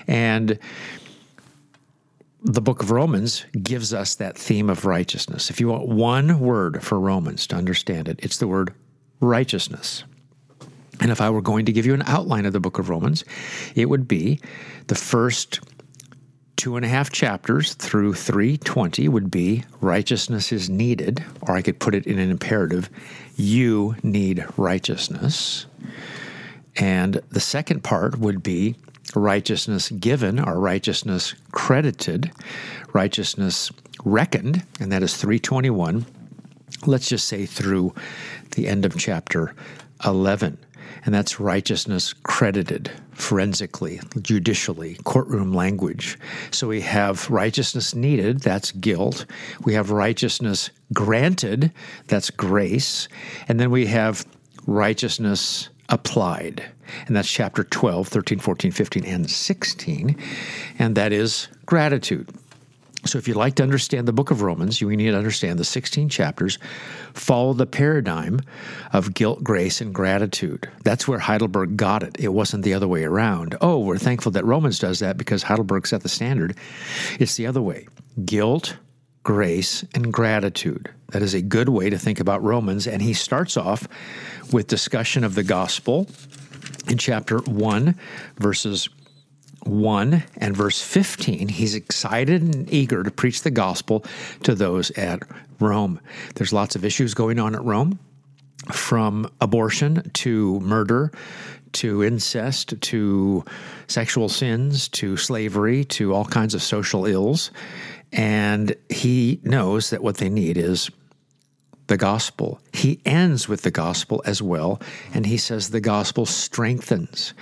And 0.07 0.59
the 2.43 2.61
book 2.61 2.83
of 2.83 2.91
Romans 2.91 3.45
gives 3.63 3.93
us 3.93 4.15
that 4.17 4.39
theme 4.39 4.71
of 4.71 4.85
righteousness. 4.85 5.51
If 5.51 5.61
you 5.61 5.69
want 5.69 5.89
one 5.89 6.41
word 6.41 6.83
for 6.83 7.01
Romans 7.01 7.47
to 7.49 7.57
understand 7.57 8.09
it, 8.09 8.21
it's 8.23 8.39
the 8.39 8.47
word 8.47 8.73
righteousness. 9.21 10.05
And 11.01 11.11
if 11.11 11.21
I 11.21 11.31
were 11.31 11.43
going 11.43 11.67
to 11.67 11.73
give 11.73 11.87
you 11.87 11.95
an 11.95 12.03
outline 12.07 12.47
of 12.47 12.53
the 12.53 12.61
book 12.61 12.79
of 12.79 12.89
Romans, 12.89 13.25
it 13.75 13.87
would 13.87 14.09
be 14.09 14.41
the 14.87 14.95
first 14.95 15.61
two 16.57 16.75
and 16.75 16.85
a 16.85 16.89
half 16.89 17.11
chapters 17.11 17.75
through 17.75 18.15
320 18.15 19.09
would 19.09 19.31
be 19.31 19.65
righteousness 19.81 20.51
is 20.51 20.69
needed, 20.69 21.25
or 21.43 21.57
I 21.57 21.63
could 21.63 21.79
put 21.79 21.95
it 21.95 22.07
in 22.07 22.19
an 22.19 22.31
imperative 22.31 22.91
you 23.37 23.95
need 24.03 24.45
righteousness. 24.57 25.67
And 26.77 27.23
the 27.31 27.41
second 27.41 27.85
part 27.85 28.19
would 28.19 28.43
be 28.43 28.75
righteousness 29.15 29.91
given 29.91 30.39
or 30.41 30.59
righteousness 30.61 31.35
credited, 31.53 32.31
righteousness 32.93 33.71
reckoned, 34.05 34.65
and 34.81 34.93
that 34.93 35.03
is 35.03 35.17
321. 35.17 36.07
Let's 36.87 37.09
just 37.09 37.27
say 37.27 37.47
through 37.47 37.95
the 38.53 38.69
end 38.69 38.85
of 38.85 38.97
chapter 38.97 39.55
11. 40.05 40.59
And 41.05 41.15
that's 41.15 41.41
righteousness 41.41 42.13
credited 42.13 42.91
forensically, 43.13 44.01
judicially, 44.21 44.97
courtroom 45.05 45.53
language. 45.53 46.19
So 46.51 46.69
we 46.69 46.81
have 46.83 47.31
righteousness 47.31 47.95
needed, 47.95 48.41
that's 48.41 48.73
guilt. 48.73 49.27
We 49.65 49.75
have 49.75 49.91
righteousness 49.91 50.71
granted, 50.93 51.73
that's 52.09 52.31
grace. 52.31 53.09
And 53.49 53.59
then 53.59 53.71
we 53.71 53.87
have 53.87 54.27
righteousness 54.67 55.69
applied. 55.89 56.65
And 57.07 57.17
that's 57.17 57.31
chapter 57.31 57.65
12, 57.65 58.09
13, 58.09 58.39
14, 58.39 58.71
15, 58.71 59.05
and 59.05 59.31
16. 59.31 60.17
And 60.79 60.95
that 60.97 61.13
is 61.13 61.49
gratitude. 61.67 62.29
So, 63.05 63.17
if 63.17 63.29
you'd 63.29 63.37
like 63.37 63.55
to 63.55 63.63
understand 63.63 64.09
the 64.09 64.13
book 64.13 64.31
of 64.31 64.43
Romans, 64.43 64.81
you 64.81 64.89
need 64.89 65.11
to 65.11 65.17
understand 65.17 65.59
the 65.59 65.65
16 65.65 66.09
chapters 66.09 66.59
follow 67.15 67.53
the 67.53 67.67
paradigm 67.67 68.41
of 68.93 69.15
guilt, 69.15 69.43
grace, 69.45 69.81
and 69.81 69.95
gratitude. 69.95 70.69
That's 70.83 71.07
where 71.07 71.21
Heidelberg 71.21 71.77
got 71.77 72.03
it. 72.03 72.17
It 72.19 72.29
wasn't 72.29 72.65
the 72.65 72.75
other 72.75 72.89
way 72.89 73.05
around. 73.05 73.57
Oh, 73.61 73.79
we're 73.79 73.99
thankful 73.99 74.33
that 74.33 74.45
Romans 74.45 74.79
does 74.79 74.99
that 74.99 75.17
because 75.17 75.45
Heidelberg 75.45 75.87
set 75.87 76.03
the 76.03 76.09
standard. 76.09 76.59
It's 77.21 77.37
the 77.37 77.47
other 77.47 77.63
way 77.63 77.87
guilt, 78.25 78.77
grace, 79.23 79.85
and 79.95 80.13
gratitude. 80.13 80.91
That 81.13 81.23
is 81.23 81.35
a 81.35 81.41
good 81.41 81.69
way 81.69 81.91
to 81.91 81.99
think 81.99 82.21
about 82.21 82.43
Romans. 82.43 82.87
And 82.87 83.01
he 83.01 83.15
starts 83.15 83.57
off 83.57 83.89
with 84.53 84.67
discussion 84.67 85.23
of 85.23 85.35
the 85.35 85.45
gospel 85.45 86.09
in 86.89 86.99
chapter 86.99 87.39
1, 87.39 87.95
verses 88.37 88.89
1 89.65 90.25
and 90.37 90.57
verse 90.57 90.81
15, 90.81 91.49
he's 91.49 91.75
excited 91.75 92.43
and 92.43 92.73
eager 92.73 93.03
to 93.03 93.11
preach 93.11 93.43
the 93.43 93.51
gospel 93.51 94.05
to 94.45 94.55
those 94.55 94.91
at 94.93 95.23
Rome. 95.61 96.01
There's 96.35 96.53
lots 96.53 96.77
of 96.77 96.85
issues 96.85 97.15
going 97.15 97.39
on 97.39 97.55
at 97.55 97.65
Rome, 97.65 97.99
from 98.73 99.31
abortion 99.41 100.11
to 100.13 100.61
murder 100.61 101.13
to 101.73 102.03
incest 102.03 102.81
to 102.81 103.45
sexual 103.87 104.29
sins 104.29 104.89
to 104.89 105.17
slavery 105.17 105.85
to 105.85 106.15
all 106.15 106.25
kinds 106.25 106.55
of 106.55 106.63
social 106.63 107.07
ills. 107.07 107.51
And 108.13 108.75
he 108.89 109.41
knows 109.43 109.91
that 109.91 110.03
what 110.03 110.17
they 110.17 110.31
need 110.31 110.57
is 110.57 110.91
the 111.89 111.97
gospel. 111.97 112.61
He 112.73 113.01
ends 113.05 113.49
with 113.49 113.63
the 113.63 113.71
gospel 113.71 114.23
as 114.25 114.41
well, 114.41 114.81
and 115.13 115.27
he 115.27 115.37
says 115.37 115.71
the 115.71 115.81
gospel 115.81 116.25
strengthens. 116.27 117.35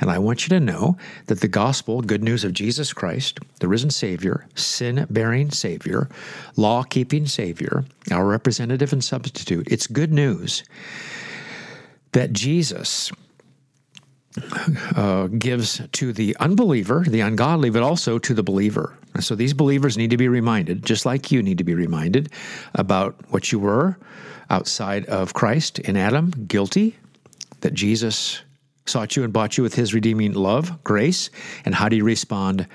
And 0.00 0.10
I 0.10 0.18
want 0.18 0.44
you 0.44 0.48
to 0.50 0.64
know 0.64 0.96
that 1.26 1.40
the 1.40 1.48
gospel, 1.48 2.00
good 2.00 2.22
news 2.22 2.44
of 2.44 2.52
Jesus 2.52 2.92
Christ, 2.92 3.40
the 3.60 3.68
risen 3.68 3.90
Savior, 3.90 4.46
sin 4.54 5.06
bearing 5.10 5.50
Savior, 5.50 6.08
law 6.56 6.82
keeping 6.84 7.26
Savior, 7.26 7.84
our 8.10 8.24
representative 8.24 8.92
and 8.92 9.04
substitute, 9.04 9.68
it's 9.70 9.86
good 9.86 10.12
news 10.12 10.64
that 12.12 12.32
Jesus 12.32 13.12
uh, 14.96 15.26
gives 15.26 15.80
to 15.92 16.12
the 16.12 16.36
unbeliever, 16.40 17.04
the 17.06 17.20
ungodly, 17.20 17.70
but 17.70 17.82
also 17.82 18.18
to 18.18 18.34
the 18.34 18.42
believer. 18.42 18.96
So 19.20 19.34
these 19.34 19.54
believers 19.54 19.96
need 19.96 20.10
to 20.10 20.16
be 20.16 20.28
reminded, 20.28 20.84
just 20.84 21.06
like 21.06 21.32
you 21.32 21.42
need 21.42 21.58
to 21.58 21.64
be 21.64 21.74
reminded, 21.74 22.30
about 22.74 23.16
what 23.30 23.50
you 23.52 23.58
were 23.58 23.96
outside 24.50 25.04
of 25.06 25.34
Christ 25.34 25.78
in 25.80 25.96
Adam, 25.96 26.30
guilty, 26.46 26.96
that 27.60 27.74
Jesus 27.74 28.42
sought 28.86 29.16
you 29.16 29.24
and 29.24 29.32
bought 29.32 29.56
you 29.56 29.62
with 29.62 29.74
his 29.74 29.92
redeeming 29.92 30.32
love, 30.32 30.82
grace, 30.84 31.30
and 31.64 31.74
how 31.74 31.88
do 31.88 31.96
you 31.96 32.04
respond? 32.04 32.66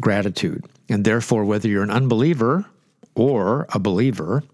Gratitude. 0.00 0.64
And 0.88 1.04
therefore, 1.04 1.44
whether 1.44 1.68
you're 1.68 1.82
an 1.82 1.90
unbeliever 1.90 2.64
or 3.14 3.66
a 3.72 3.78
believer, 3.78 4.44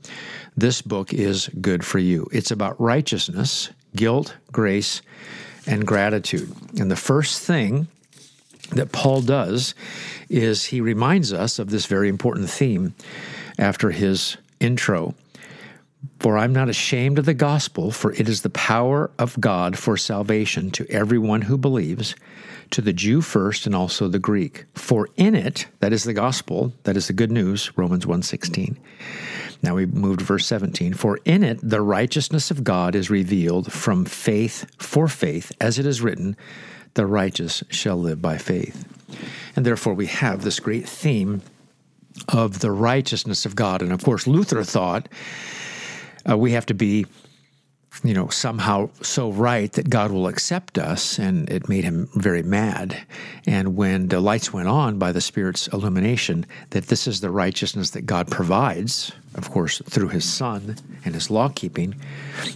this 0.57 0.81
book 0.81 1.13
is 1.13 1.49
good 1.61 1.85
for 1.85 1.99
you. 1.99 2.29
It's 2.33 2.51
about 2.51 2.81
righteousness, 2.81 3.71
guilt, 3.95 4.37
grace, 4.51 5.03
and 5.67 5.87
gratitude. 5.87 6.55
And 6.79 6.91
the 6.91 6.97
first 6.97 7.41
thing 7.41 7.89
that 8.71 8.93
Paul 8.93 9.23
does 9.23 9.75
is 10.29 10.65
he 10.65 10.81
reminds 10.81 11.33
us 11.33 11.59
of 11.59 11.71
this 11.71 11.87
very 11.87 12.09
important 12.09 12.49
theme 12.51 12.95
after 13.59 13.91
his 13.91 14.37
intro. 14.61 15.15
For 16.19 16.37
I'm 16.37 16.53
not 16.53 16.69
ashamed 16.69 17.19
of 17.19 17.27
the 17.27 17.35
gospel, 17.35 17.91
for 17.91 18.13
it 18.13 18.29
is 18.29 18.43
the 18.43 18.51
power 18.51 19.11
of 19.19 19.41
God 19.41 19.79
for 19.79 19.97
salvation 19.97 20.71
to 20.73 20.87
everyone 20.91 21.43
who 21.43 21.57
believes, 21.57 22.17
to 22.71 22.81
the 22.81 22.93
Jew 22.93 23.21
first 23.21 23.67
and 23.67 23.75
also 23.75 24.09
the 24.09 24.19
Greek. 24.19 24.65
For 24.75 25.09
in 25.17 25.35
it, 25.35 25.67
that 25.81 25.93
is 25.93 26.05
the 26.05 26.15
gospel, 26.15 26.73
that 26.85 26.97
is 26.97 27.07
the 27.07 27.13
good 27.13 27.31
news, 27.31 27.71
Romans 27.77 28.07
1:16. 28.07 28.77
Now 29.63 29.77
we 29.77 29.87
moved 29.87 30.21
to 30.21 30.25
verse 30.25 30.47
17. 30.47 30.95
For 30.95 31.19
in 31.25 31.45
it 31.45 31.59
the 31.63 31.81
righteousness 31.81 32.51
of 32.51 32.65
God 32.65 32.95
is 32.95 33.11
revealed 33.11 33.73
from 33.73 34.05
faith 34.05 34.67
for 34.77 35.09
faith, 35.09 35.53
as 35.61 35.79
it 35.79 35.87
is 35.87 36.03
written, 36.03 36.37
the 36.95 37.07
righteous 37.07 37.63
shall 37.71 37.97
live 37.97 38.21
by 38.21 38.39
faith. 38.39 38.85
And 39.57 39.65
therefore, 39.65 39.95
we 39.95 40.07
have 40.07 40.43
this 40.43 40.61
great 40.61 40.89
theme 40.89 41.43
of 42.29 42.61
the 42.61 42.71
righteousness 42.71 43.47
of 43.47 43.57
God. 43.57 43.83
And 43.83 43.93
of 43.93 44.05
course, 44.05 44.27
Luther 44.27 44.65
thought 44.65 45.09
uh, 46.29 46.37
we 46.37 46.53
have 46.53 46.67
to 46.67 46.75
be, 46.75 47.07
you 48.05 48.15
know, 48.15 48.29
somehow 48.29 48.91
so 49.01 49.31
right 49.31 49.73
that 49.73 49.89
God 49.89 50.11
will 50.11 50.27
accept 50.27 50.79
us. 50.79 51.19
And 51.19 51.49
it 51.49 51.69
made 51.69 51.85
him 51.85 52.09
very 52.15 52.43
mad. 52.43 53.07
And 53.47 53.77
when 53.77 54.09
the 54.09 54.21
lights 54.21 54.53
went 54.53 54.69
on 54.69 54.99
by 54.99 55.13
the 55.13 55.21
Spirit's 55.21 55.69
illumination, 55.69 56.47
that 56.71 56.89
this 56.89 57.07
is 57.07 57.21
the 57.21 57.31
righteousness 57.31 57.91
that 57.91 58.07
God 58.07 58.31
provides, 58.31 59.13
of 59.35 59.51
course, 59.51 59.81
through 59.89 60.09
his 60.09 60.25
Son 60.25 60.77
and 61.05 61.15
his 61.15 61.31
law 61.31 61.49
keeping, 61.49 61.95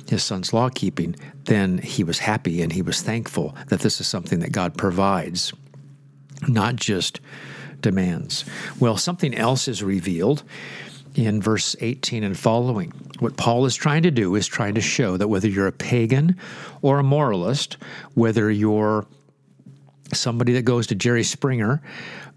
his 0.09 0.25
Son's 0.25 0.53
law 0.53 0.69
keeping, 0.69 1.15
then 1.45 1.79
he 1.79 2.03
was 2.03 2.19
happy 2.19 2.61
and 2.61 2.73
he 2.73 2.83
was 2.83 3.01
thankful 3.01 3.55
that 3.69 3.81
this 3.81 4.01
is 4.01 4.07
something 4.07 4.41
that 4.41 4.53
God 4.53 4.77
provides, 4.77 5.53
not 6.49 6.77
just 6.77 7.21
demands. 7.81 8.45
Well, 8.81 8.97
something 8.97 9.35
else 9.35 9.69
is 9.69 9.83
revealed 9.83 10.43
in 11.17 11.41
verse 11.41 11.75
18 11.81 12.23
and 12.23 12.39
following. 12.39 12.93
What 13.21 13.37
Paul 13.37 13.65
is 13.65 13.75
trying 13.75 14.03
to 14.03 14.11
do 14.11 14.35
is 14.35 14.47
trying 14.47 14.75
to 14.75 14.81
show 14.81 15.17
that 15.17 15.29
whether 15.29 15.49
you're 15.49 15.67
a 15.67 15.73
pagan 15.73 16.37
or 16.83 16.99
a 16.99 17.03
moralist, 17.03 17.79
whether 18.15 18.51
you're 18.51 19.07
somebody 20.13 20.53
that 20.53 20.63
goes 20.63 20.87
to 20.89 20.95
Jerry 20.95 21.25
Springer 21.25 21.83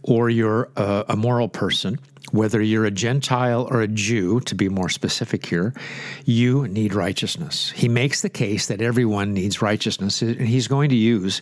or 0.02 0.30
you're 0.30 0.70
a, 0.76 1.06
a 1.10 1.16
moral 1.16 1.50
person, 1.50 2.00
whether 2.32 2.62
you're 2.62 2.86
a 2.86 2.92
Gentile 2.92 3.68
or 3.70 3.82
a 3.82 3.88
Jew, 3.88 4.40
to 4.42 4.56
be 4.56 4.70
more 4.70 4.90
specific 4.90 5.46
here, 5.46 5.74
you 6.26 6.68
need 6.68 6.94
righteousness. 6.94 7.72
He 7.72 7.90
makes 7.90 8.22
the 8.22 8.30
case 8.30 8.68
that 8.68 8.82
everyone 8.82 9.34
needs 9.34 9.62
righteousness, 9.62 10.22
and 10.22 10.40
he's 10.40 10.68
going 10.68 10.90
to 10.90 10.96
use 10.96 11.42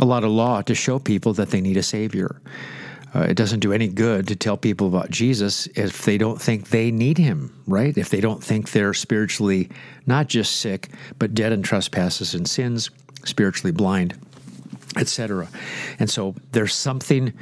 a 0.00 0.04
lot 0.04 0.24
of 0.24 0.30
law 0.30 0.62
to 0.62 0.74
show 0.74 0.98
people 0.98 1.32
that 1.34 1.50
they 1.50 1.60
need 1.60 1.76
a 1.76 1.82
Savior. 1.82 2.40
Uh, 3.14 3.20
it 3.20 3.36
doesn't 3.36 3.60
do 3.60 3.72
any 3.72 3.86
good 3.86 4.26
to 4.26 4.34
tell 4.34 4.56
people 4.56 4.88
about 4.88 5.08
Jesus 5.10 5.68
if 5.76 6.04
they 6.04 6.18
don't 6.18 6.42
think 6.42 6.70
they 6.70 6.90
need 6.90 7.16
him, 7.16 7.62
right? 7.66 7.96
If 7.96 8.10
they 8.10 8.20
don't 8.20 8.42
think 8.42 8.72
they're 8.72 8.94
spiritually 8.94 9.70
not 10.06 10.26
just 10.26 10.56
sick, 10.56 10.88
but 11.18 11.32
dead 11.32 11.52
in 11.52 11.62
trespasses 11.62 12.34
and 12.34 12.48
sins, 12.48 12.90
spiritually 13.24 13.72
blind, 13.72 14.18
etc. 14.96 15.48
And 15.98 16.10
so 16.10 16.34
there's 16.50 16.74
something 16.74 17.32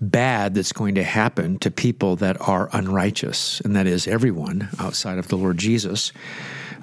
bad 0.00 0.54
that's 0.54 0.72
going 0.72 0.94
to 0.96 1.02
happen 1.02 1.58
to 1.58 1.70
people 1.70 2.16
that 2.16 2.40
are 2.40 2.68
unrighteous, 2.72 3.60
and 3.60 3.74
that 3.74 3.86
is 3.86 4.06
everyone 4.06 4.68
outside 4.78 5.18
of 5.18 5.28
the 5.28 5.36
Lord 5.36 5.58
Jesus 5.58 6.12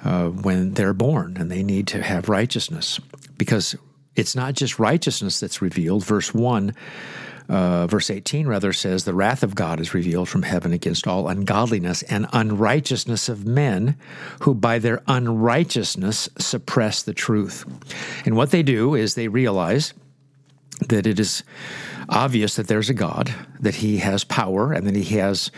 uh, 0.04 0.28
when 0.28 0.74
they're 0.74 0.92
born, 0.92 1.36
and 1.38 1.50
they 1.50 1.62
need 1.62 1.86
to 1.88 2.02
have 2.02 2.28
righteousness 2.28 3.00
because 3.38 3.74
it's 4.16 4.36
not 4.36 4.54
just 4.54 4.78
righteousness 4.78 5.40
that's 5.40 5.62
revealed. 5.62 6.04
Verse 6.04 6.34
1, 6.34 6.74
uh, 7.48 7.86
verse 7.86 8.10
18 8.10 8.46
rather 8.46 8.72
says, 8.72 9.04
The 9.04 9.14
wrath 9.14 9.42
of 9.42 9.54
God 9.54 9.80
is 9.80 9.94
revealed 9.94 10.28
from 10.28 10.42
heaven 10.42 10.72
against 10.72 11.06
all 11.06 11.28
ungodliness 11.28 12.02
and 12.04 12.26
unrighteousness 12.32 13.28
of 13.28 13.46
men 13.46 13.96
who 14.40 14.54
by 14.54 14.78
their 14.78 15.02
unrighteousness 15.06 16.28
suppress 16.38 17.02
the 17.02 17.14
truth. 17.14 17.64
And 18.24 18.36
what 18.36 18.50
they 18.50 18.62
do 18.62 18.94
is 18.94 19.14
they 19.14 19.28
realize 19.28 19.92
that 20.88 21.06
it 21.06 21.20
is 21.20 21.44
obvious 22.08 22.56
that 22.56 22.66
there's 22.66 22.90
a 22.90 22.94
God, 22.94 23.34
that 23.60 23.76
He 23.76 23.98
has 23.98 24.24
power, 24.24 24.72
and 24.72 24.86
that 24.86 24.96
He 24.96 25.18
has 25.18 25.50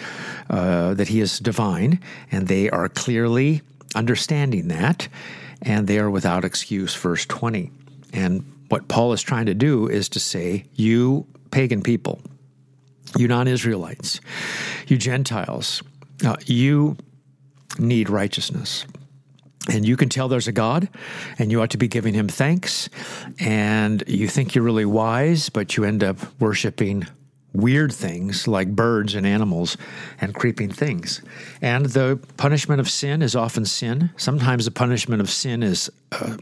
uh, 0.51 0.95
that 0.95 1.09
He 1.09 1.21
is 1.21 1.39
divine, 1.39 2.01
and 2.31 2.49
they 2.49 2.69
are 2.71 2.89
clearly 2.89 3.63
understanding 3.95 4.69
that, 4.69 5.09
and 5.63 5.87
they 5.87 5.99
are 5.99 6.11
without 6.11 6.45
excuse. 6.45 6.95
Verse 6.95 7.25
twenty, 7.27 7.71
and 8.13 8.45
what 8.69 8.89
Paul 8.89 9.13
is 9.13 9.23
trying 9.23 9.47
to 9.47 9.55
do 9.55 9.89
is 9.89 10.09
to 10.11 10.21
say, 10.21 10.65
you 10.75 11.27
pagan 11.57 11.81
people, 11.81 12.21
you 13.17 13.27
non-Israelites, 13.27 14.21
you 14.89 14.99
Gentiles, 14.99 15.83
uh, 16.23 16.37
you 16.45 16.99
need 17.79 18.11
righteousness. 18.11 18.85
And 19.71 19.89
you 19.89 19.97
can 19.97 20.11
tell 20.11 20.29
there's 20.29 20.49
a 20.49 20.53
God, 20.53 20.87
and 21.39 21.51
you 21.51 21.63
ought 21.63 21.71
to 21.71 21.79
be 21.79 21.89
giving 21.89 22.13
him 22.13 22.29
thanks. 22.29 22.91
And 23.41 24.05
you 24.07 24.29
think 24.29 24.55
you're 24.55 24.65
really 24.65 24.85
wise, 24.85 25.49
but 25.49 25.79
you 25.79 25.85
end 25.85 26.05
up 26.05 26.19
worshiping 26.39 27.07
weird 27.55 27.91
things 27.91 28.47
like 28.47 28.77
birds 28.77 29.15
and 29.15 29.27
animals 29.27 29.79
and 30.21 30.35
creeping 30.35 30.71
things. 30.71 31.23
And 31.63 31.87
the 31.87 32.21
punishment 32.37 32.81
of 32.81 32.91
sin 32.91 33.23
is 33.23 33.35
often 33.35 33.65
sin. 33.65 34.11
Sometimes 34.19 34.67
the 34.67 34.73
punishment 34.73 35.23
of 35.23 35.31
sin 35.31 35.63
is 35.63 35.91
uh, 36.13 36.37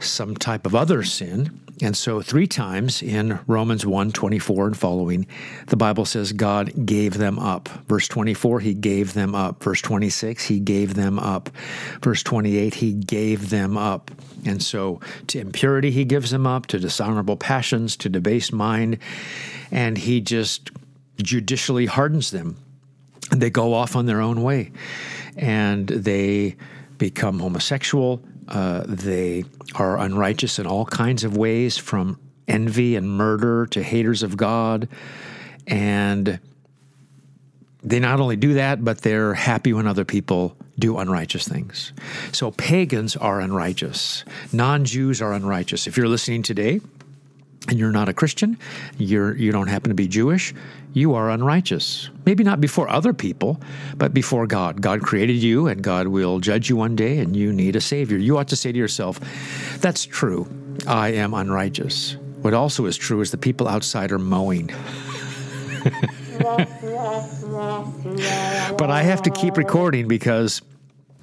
some 0.00 0.36
type 0.36 0.66
of 0.66 0.74
other 0.74 1.02
sin. 1.02 1.60
And 1.80 1.96
so, 1.96 2.20
three 2.20 2.46
times 2.46 3.02
in 3.02 3.38
Romans 3.46 3.86
1 3.86 4.10
24 4.10 4.66
and 4.66 4.76
following, 4.76 5.26
the 5.68 5.76
Bible 5.76 6.04
says 6.04 6.32
God 6.32 6.86
gave 6.86 7.18
them 7.18 7.38
up. 7.38 7.68
Verse 7.86 8.08
24, 8.08 8.60
He 8.60 8.74
gave 8.74 9.14
them 9.14 9.34
up. 9.34 9.62
Verse 9.62 9.80
26, 9.80 10.44
He 10.44 10.58
gave 10.58 10.94
them 10.94 11.18
up. 11.18 11.50
Verse 12.02 12.22
28, 12.22 12.74
He 12.74 12.94
gave 12.94 13.50
them 13.50 13.76
up. 13.76 14.10
And 14.44 14.62
so, 14.62 15.00
to 15.28 15.38
impurity, 15.38 15.92
He 15.92 16.04
gives 16.04 16.30
them 16.30 16.46
up, 16.46 16.66
to 16.66 16.80
dishonorable 16.80 17.36
passions, 17.36 17.96
to 17.98 18.08
debased 18.08 18.52
mind. 18.52 18.98
And 19.70 19.96
He 19.96 20.20
just 20.20 20.70
judicially 21.22 21.86
hardens 21.86 22.32
them. 22.32 22.56
They 23.30 23.50
go 23.50 23.74
off 23.74 23.94
on 23.94 24.06
their 24.06 24.20
own 24.20 24.42
way 24.42 24.72
and 25.36 25.86
they 25.86 26.56
become 26.98 27.38
homosexual. 27.38 28.22
Uh, 28.48 28.82
they 28.86 29.44
are 29.74 29.98
unrighteous 29.98 30.58
in 30.58 30.66
all 30.66 30.86
kinds 30.86 31.22
of 31.22 31.36
ways, 31.36 31.76
from 31.76 32.18
envy 32.48 32.96
and 32.96 33.08
murder 33.08 33.66
to 33.66 33.82
haters 33.82 34.22
of 34.22 34.36
God. 34.36 34.88
And 35.66 36.40
they 37.82 38.00
not 38.00 38.20
only 38.20 38.36
do 38.36 38.54
that, 38.54 38.82
but 38.82 39.02
they're 39.02 39.34
happy 39.34 39.72
when 39.72 39.86
other 39.86 40.04
people 40.04 40.56
do 40.78 40.98
unrighteous 40.98 41.46
things. 41.46 41.92
So 42.32 42.50
pagans 42.50 43.16
are 43.16 43.40
unrighteous, 43.40 44.24
non 44.52 44.84
Jews 44.84 45.20
are 45.20 45.32
unrighteous. 45.32 45.86
If 45.86 45.96
you're 45.96 46.08
listening 46.08 46.42
today, 46.42 46.80
and 47.68 47.78
you're 47.78 47.92
not 47.92 48.08
a 48.08 48.14
Christian, 48.14 48.58
you're 48.96 49.36
you 49.36 49.52
don't 49.52 49.68
happen 49.68 49.90
to 49.90 49.94
be 49.94 50.08
Jewish, 50.08 50.54
you 50.94 51.14
are 51.14 51.30
unrighteous. 51.30 52.10
Maybe 52.24 52.42
not 52.42 52.60
before 52.60 52.88
other 52.88 53.12
people, 53.12 53.60
but 53.96 54.14
before 54.14 54.46
God. 54.46 54.80
God 54.80 55.02
created 55.02 55.36
you 55.36 55.66
and 55.66 55.82
God 55.82 56.08
will 56.08 56.40
judge 56.40 56.68
you 56.68 56.76
one 56.76 56.96
day 56.96 57.18
and 57.18 57.36
you 57.36 57.52
need 57.52 57.76
a 57.76 57.80
savior. 57.80 58.16
You 58.18 58.38
ought 58.38 58.48
to 58.48 58.56
say 58.56 58.72
to 58.72 58.78
yourself, 58.78 59.20
that's 59.80 60.04
true. 60.04 60.48
I 60.86 61.10
am 61.10 61.34
unrighteous. 61.34 62.16
What 62.40 62.54
also 62.54 62.86
is 62.86 62.96
true 62.96 63.20
is 63.20 63.30
the 63.30 63.38
people 63.38 63.68
outside 63.68 64.12
are 64.12 64.18
mowing. 64.18 64.68
but 68.78 68.90
I 68.90 69.02
have 69.02 69.22
to 69.22 69.30
keep 69.30 69.56
recording 69.56 70.08
because 70.08 70.62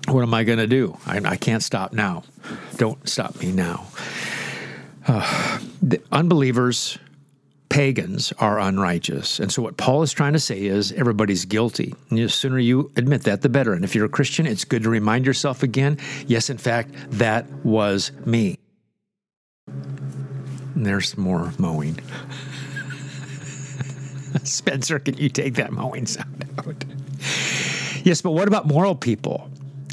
what 0.07 0.21
am 0.21 0.33
I 0.33 0.43
going 0.43 0.59
to 0.59 0.67
do? 0.67 0.97
I, 1.05 1.17
I, 1.17 1.35
can't 1.37 1.63
stop 1.63 1.93
now. 1.93 2.23
Don't 2.77 3.07
stop 3.07 3.39
me 3.39 3.51
now. 3.51 3.87
Uh, 5.07 5.59
the 5.81 6.01
unbelievers, 6.11 6.97
pagans, 7.69 8.33
are 8.39 8.59
unrighteous. 8.59 9.39
And 9.39 9.51
so, 9.51 9.61
what 9.61 9.77
Paul 9.77 10.01
is 10.01 10.11
trying 10.13 10.33
to 10.33 10.39
say 10.39 10.65
is 10.65 10.91
everybody's 10.93 11.45
guilty. 11.45 11.93
And 12.09 12.19
the 12.19 12.29
sooner 12.29 12.59
you 12.59 12.91
admit 12.95 13.23
that, 13.23 13.41
the 13.41 13.49
better. 13.49 13.73
And 13.73 13.83
if 13.83 13.95
you're 13.95 14.05
a 14.05 14.09
Christian, 14.09 14.45
it's 14.45 14.65
good 14.65 14.83
to 14.83 14.89
remind 14.89 15.25
yourself 15.25 15.63
again 15.63 15.97
yes, 16.27 16.49
in 16.49 16.57
fact, 16.57 16.91
that 17.11 17.49
was 17.65 18.11
me. 18.25 18.57
And 19.67 20.85
there's 20.85 21.17
more 21.17 21.53
mowing. 21.57 21.99
Spencer, 24.43 24.99
can 24.99 25.15
you 25.15 25.29
take 25.29 25.55
that 25.55 25.71
mowing 25.71 26.05
sound 26.05 26.45
out? 26.59 26.83
yes, 28.03 28.21
but 28.21 28.31
what 28.31 28.47
about 28.47 28.67
moral 28.67 28.93
people? 28.93 29.49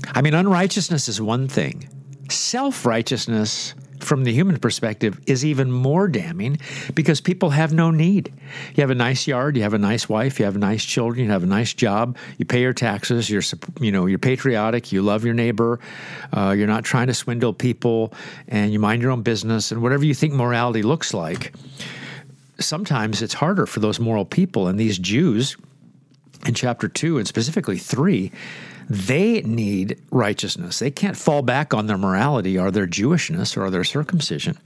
I 0.09 0.21
mean, 0.21 0.35
unrighteousness 0.35 1.09
is 1.09 1.21
one 1.21 1.47
thing, 1.49 1.89
self 2.29 2.85
righteousness 2.85 3.75
from 4.03 4.25
the 4.25 4.33
human 4.33 4.59
perspective 4.59 5.21
is 5.27 5.45
even 5.45 5.71
more 5.71 6.09
damning 6.09 6.59
because 6.95 7.21
people 7.21 7.51
have 7.51 7.73
no 7.73 7.91
need. 7.91 8.33
You 8.75 8.83
have 8.83 8.91
a 8.91 8.95
nice 8.95 9.27
yard, 9.27 9.57
you 9.57 9.63
have 9.63 9.75
a 9.75 9.79
nice 9.79 10.09
wife, 10.09 10.39
you 10.39 10.45
have 10.45 10.57
nice 10.57 10.85
children, 10.85 11.25
you 11.25 11.31
have 11.31 11.43
a 11.43 11.47
nice 11.47 11.73
job, 11.73 12.17
you 12.39 12.45
pay 12.45 12.61
your 12.61 12.73
taxes, 12.73 13.31
you're 13.31 13.43
you 13.81 13.93
know 13.93 14.07
you're 14.07 14.19
patriotic, 14.19 14.93
you 14.93 15.03
love 15.03 15.25
your 15.25 15.35
neighbor, 15.35 15.81
uh, 16.33 16.55
you're 16.57 16.67
not 16.67 16.85
trying 16.85 17.07
to 17.07 17.15
swindle 17.15 17.53
people, 17.53 18.13
and 18.49 18.73
you 18.73 18.79
mind 18.79 19.03
your 19.03 19.11
own 19.11 19.23
business, 19.23 19.73
and 19.73 19.83
whatever 19.83 20.05
you 20.05 20.15
think 20.15 20.35
morality 20.35 20.83
looks 20.83 21.15
like 21.15 21.53
sometimes 22.59 23.23
it's 23.23 23.35
harder 23.35 23.67
for 23.67 23.81
those 23.81 23.99
moral 23.99 24.25
people. 24.25 24.69
And 24.69 24.79
these 24.79 24.99
Jews 24.99 25.57
in 26.47 26.55
chapter 26.55 26.89
2 26.89 27.19
and 27.19 27.27
specifically 27.27 27.79
3, 27.79 28.33
they 28.93 29.41
need 29.41 29.99
righteousness. 30.11 30.79
They 30.79 30.91
can't 30.91 31.17
fall 31.17 31.41
back 31.41 31.73
on 31.73 31.87
their 31.87 31.97
morality 31.97 32.59
or 32.59 32.71
their 32.71 32.87
Jewishness 32.87 33.57
or 33.57 33.71
their 33.71 33.85
circumcision. 33.85 34.59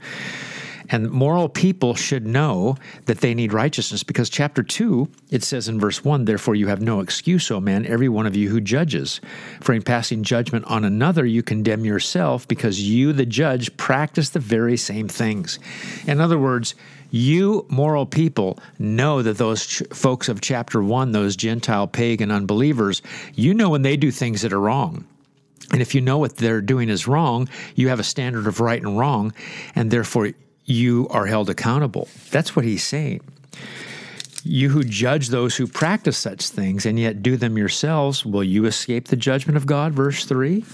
And 0.88 1.10
moral 1.10 1.48
people 1.48 1.94
should 1.94 2.26
know 2.26 2.76
that 3.04 3.18
they 3.18 3.34
need 3.34 3.52
righteousness 3.52 4.02
because 4.02 4.28
chapter 4.28 4.64
2, 4.64 5.08
it 5.30 5.44
says 5.44 5.68
in 5.68 5.78
verse 5.78 6.04
1 6.04 6.24
Therefore 6.24 6.56
you 6.56 6.66
have 6.66 6.80
no 6.80 6.98
excuse, 6.98 7.50
O 7.52 7.60
man, 7.60 7.86
every 7.86 8.08
one 8.08 8.26
of 8.26 8.34
you 8.34 8.48
who 8.48 8.60
judges. 8.60 9.20
For 9.60 9.72
in 9.72 9.82
passing 9.82 10.24
judgment 10.24 10.64
on 10.66 10.84
another, 10.84 11.24
you 11.24 11.44
condemn 11.44 11.84
yourself 11.84 12.48
because 12.48 12.80
you, 12.80 13.12
the 13.12 13.26
judge, 13.26 13.76
practice 13.76 14.30
the 14.30 14.40
very 14.40 14.76
same 14.76 15.06
things. 15.06 15.60
In 16.06 16.20
other 16.20 16.38
words, 16.38 16.74
you 17.10 17.66
moral 17.68 18.06
people 18.06 18.58
know 18.78 19.22
that 19.22 19.38
those 19.38 19.66
ch- 19.66 19.82
folks 19.92 20.28
of 20.28 20.40
chapter 20.40 20.82
1, 20.82 21.12
those 21.12 21.36
Gentile 21.36 21.86
pagan 21.86 22.30
unbelievers, 22.30 23.02
you 23.34 23.54
know 23.54 23.70
when 23.70 23.82
they 23.82 23.96
do 23.96 24.10
things 24.10 24.42
that 24.42 24.52
are 24.52 24.60
wrong. 24.60 25.06
And 25.72 25.82
if 25.82 25.94
you 25.94 26.00
know 26.00 26.18
what 26.18 26.36
they're 26.36 26.60
doing 26.60 26.88
is 26.88 27.08
wrong, 27.08 27.48
you 27.74 27.88
have 27.88 28.00
a 28.00 28.04
standard 28.04 28.46
of 28.46 28.60
right 28.60 28.80
and 28.80 28.98
wrong, 28.98 29.32
and 29.74 29.90
therefore 29.90 30.32
you 30.64 31.08
are 31.10 31.26
held 31.26 31.50
accountable. 31.50 32.08
That's 32.30 32.54
what 32.54 32.64
he's 32.64 32.84
saying. 32.84 33.20
You 34.44 34.68
who 34.68 34.84
judge 34.84 35.28
those 35.28 35.56
who 35.56 35.66
practice 35.66 36.16
such 36.16 36.48
things 36.48 36.86
and 36.86 37.00
yet 37.00 37.22
do 37.22 37.36
them 37.36 37.58
yourselves, 37.58 38.24
will 38.24 38.44
you 38.44 38.64
escape 38.64 39.08
the 39.08 39.16
judgment 39.16 39.56
of 39.56 39.66
God? 39.66 39.92
Verse 39.92 40.24
3. 40.24 40.64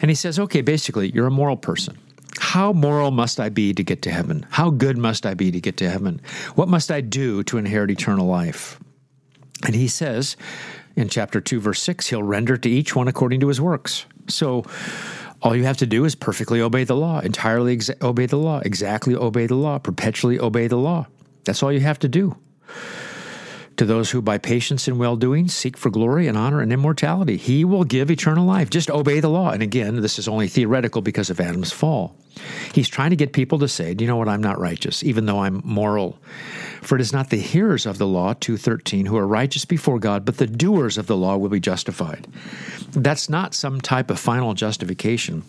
And 0.00 0.10
he 0.10 0.16
says, 0.16 0.38
okay, 0.40 0.62
basically, 0.62 1.10
you're 1.10 1.28
a 1.28 1.30
moral 1.30 1.56
person. 1.56 1.96
How 2.38 2.72
moral 2.72 3.10
must 3.10 3.38
I 3.38 3.48
be 3.48 3.74
to 3.74 3.84
get 3.84 4.02
to 4.02 4.10
heaven? 4.10 4.46
How 4.50 4.70
good 4.70 4.96
must 4.96 5.26
I 5.26 5.34
be 5.34 5.50
to 5.50 5.60
get 5.60 5.76
to 5.78 5.90
heaven? 5.90 6.20
What 6.54 6.68
must 6.68 6.90
I 6.90 7.00
do 7.00 7.42
to 7.44 7.58
inherit 7.58 7.90
eternal 7.90 8.26
life? 8.26 8.80
And 9.64 9.74
he 9.74 9.88
says 9.88 10.36
in 10.96 11.08
chapter 11.08 11.40
2, 11.40 11.60
verse 11.60 11.82
6, 11.82 12.08
he'll 12.08 12.22
render 12.22 12.56
to 12.56 12.70
each 12.70 12.96
one 12.96 13.08
according 13.08 13.40
to 13.40 13.48
his 13.48 13.60
works. 13.60 14.06
So 14.28 14.64
all 15.42 15.54
you 15.54 15.64
have 15.64 15.76
to 15.78 15.86
do 15.86 16.04
is 16.04 16.14
perfectly 16.14 16.60
obey 16.60 16.84
the 16.84 16.96
law, 16.96 17.20
entirely 17.20 17.76
exa- 17.76 18.00
obey 18.02 18.26
the 18.26 18.38
law, 18.38 18.60
exactly 18.64 19.14
obey 19.14 19.46
the 19.46 19.56
law, 19.56 19.78
perpetually 19.78 20.38
obey 20.38 20.68
the 20.68 20.76
law. 20.76 21.06
That's 21.44 21.62
all 21.62 21.72
you 21.72 21.80
have 21.80 21.98
to 22.00 22.08
do 22.08 22.36
to 23.82 23.86
those 23.86 24.12
who 24.12 24.22
by 24.22 24.38
patience 24.38 24.86
and 24.86 24.96
well 24.96 25.16
doing 25.16 25.48
seek 25.48 25.76
for 25.76 25.90
glory 25.90 26.28
and 26.28 26.38
honor 26.38 26.60
and 26.60 26.72
immortality. 26.72 27.36
He 27.36 27.64
will 27.64 27.82
give 27.82 28.12
eternal 28.12 28.46
life. 28.46 28.70
Just 28.70 28.88
obey 28.88 29.18
the 29.18 29.28
law. 29.28 29.50
And 29.50 29.60
again, 29.60 30.00
this 30.00 30.20
is 30.20 30.28
only 30.28 30.46
theoretical 30.46 31.02
because 31.02 31.30
of 31.30 31.40
Adam's 31.40 31.72
fall. 31.72 32.14
He's 32.72 32.88
trying 32.88 33.10
to 33.10 33.16
get 33.16 33.32
people 33.32 33.58
to 33.58 33.66
say, 33.66 33.92
Do 33.92 34.04
you 34.04 34.08
know 34.08 34.16
what? 34.16 34.28
I'm 34.28 34.40
not 34.40 34.60
righteous, 34.60 35.02
even 35.02 35.26
though 35.26 35.40
I'm 35.40 35.62
moral. 35.64 36.16
For 36.80 36.94
it 36.94 37.00
is 37.00 37.12
not 37.12 37.30
the 37.30 37.38
hearers 37.38 37.84
of 37.84 37.98
the 37.98 38.06
law, 38.06 38.34
213, 38.34 39.06
who 39.06 39.16
are 39.16 39.26
righteous 39.26 39.64
before 39.64 39.98
God, 39.98 40.24
but 40.24 40.36
the 40.36 40.46
doers 40.46 40.96
of 40.96 41.08
the 41.08 41.16
law 41.16 41.36
will 41.36 41.48
be 41.48 41.60
justified. 41.60 42.28
That's 42.92 43.28
not 43.28 43.52
some 43.52 43.80
type 43.80 44.10
of 44.10 44.20
final 44.20 44.54
justification. 44.54 45.42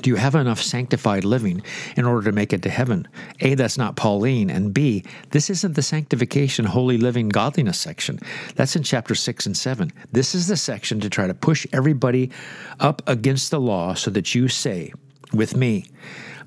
Do 0.00 0.08
you 0.08 0.16
have 0.16 0.34
enough 0.34 0.60
sanctified 0.60 1.24
living 1.24 1.62
in 1.96 2.06
order 2.06 2.24
to 2.30 2.32
make 2.32 2.52
it 2.52 2.62
to 2.62 2.70
heaven? 2.70 3.06
A, 3.40 3.54
that's 3.54 3.76
not 3.76 3.96
Pauline. 3.96 4.48
And 4.48 4.72
B, 4.72 5.04
this 5.30 5.50
isn't 5.50 5.76
the 5.76 5.82
sanctification, 5.82 6.64
holy 6.64 6.96
living, 6.96 7.28
godliness 7.28 7.78
section. 7.78 8.18
That's 8.54 8.74
in 8.74 8.82
chapter 8.82 9.14
6 9.14 9.46
and 9.46 9.56
7. 9.56 9.92
This 10.10 10.34
is 10.34 10.46
the 10.46 10.56
section 10.56 11.00
to 11.00 11.10
try 11.10 11.26
to 11.26 11.34
push 11.34 11.66
everybody 11.72 12.30
up 12.80 13.02
against 13.06 13.50
the 13.50 13.60
law 13.60 13.94
so 13.94 14.10
that 14.12 14.34
you 14.34 14.48
say, 14.48 14.92
with 15.32 15.56
me, 15.56 15.86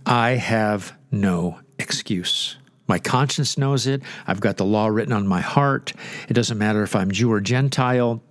I 0.05 0.31
have 0.31 0.93
no 1.11 1.59
excuse. 1.77 2.57
My 2.87 2.99
conscience 2.99 3.57
knows 3.57 3.87
it. 3.87 4.01
I've 4.27 4.39
got 4.39 4.57
the 4.57 4.65
law 4.65 4.87
written 4.87 5.13
on 5.13 5.27
my 5.27 5.41
heart. 5.41 5.93
It 6.29 6.33
doesn't 6.33 6.57
matter 6.57 6.83
if 6.83 6.95
I'm 6.95 7.11
Jew 7.11 7.31
or 7.31 7.41
Gentile. 7.41 8.21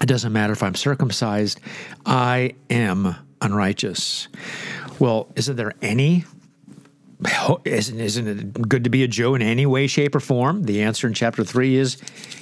It 0.00 0.06
doesn't 0.06 0.32
matter 0.32 0.52
if 0.52 0.62
I'm 0.62 0.74
circumcised. 0.74 1.60
I 2.06 2.54
am 2.68 3.16
unrighteous. 3.40 4.28
Well, 4.98 5.28
isn't 5.36 5.56
there 5.56 5.74
any? 5.82 6.24
Isn't, 7.64 8.00
isn't 8.00 8.28
it 8.28 8.68
good 8.68 8.84
to 8.84 8.90
be 8.90 9.02
a 9.02 9.08
Jew 9.08 9.34
in 9.34 9.42
any 9.42 9.66
way, 9.66 9.86
shape, 9.86 10.14
or 10.14 10.20
form? 10.20 10.64
The 10.64 10.82
answer 10.82 11.06
in 11.06 11.14
chapter 11.14 11.44
3 11.44 11.76
is 11.76 11.98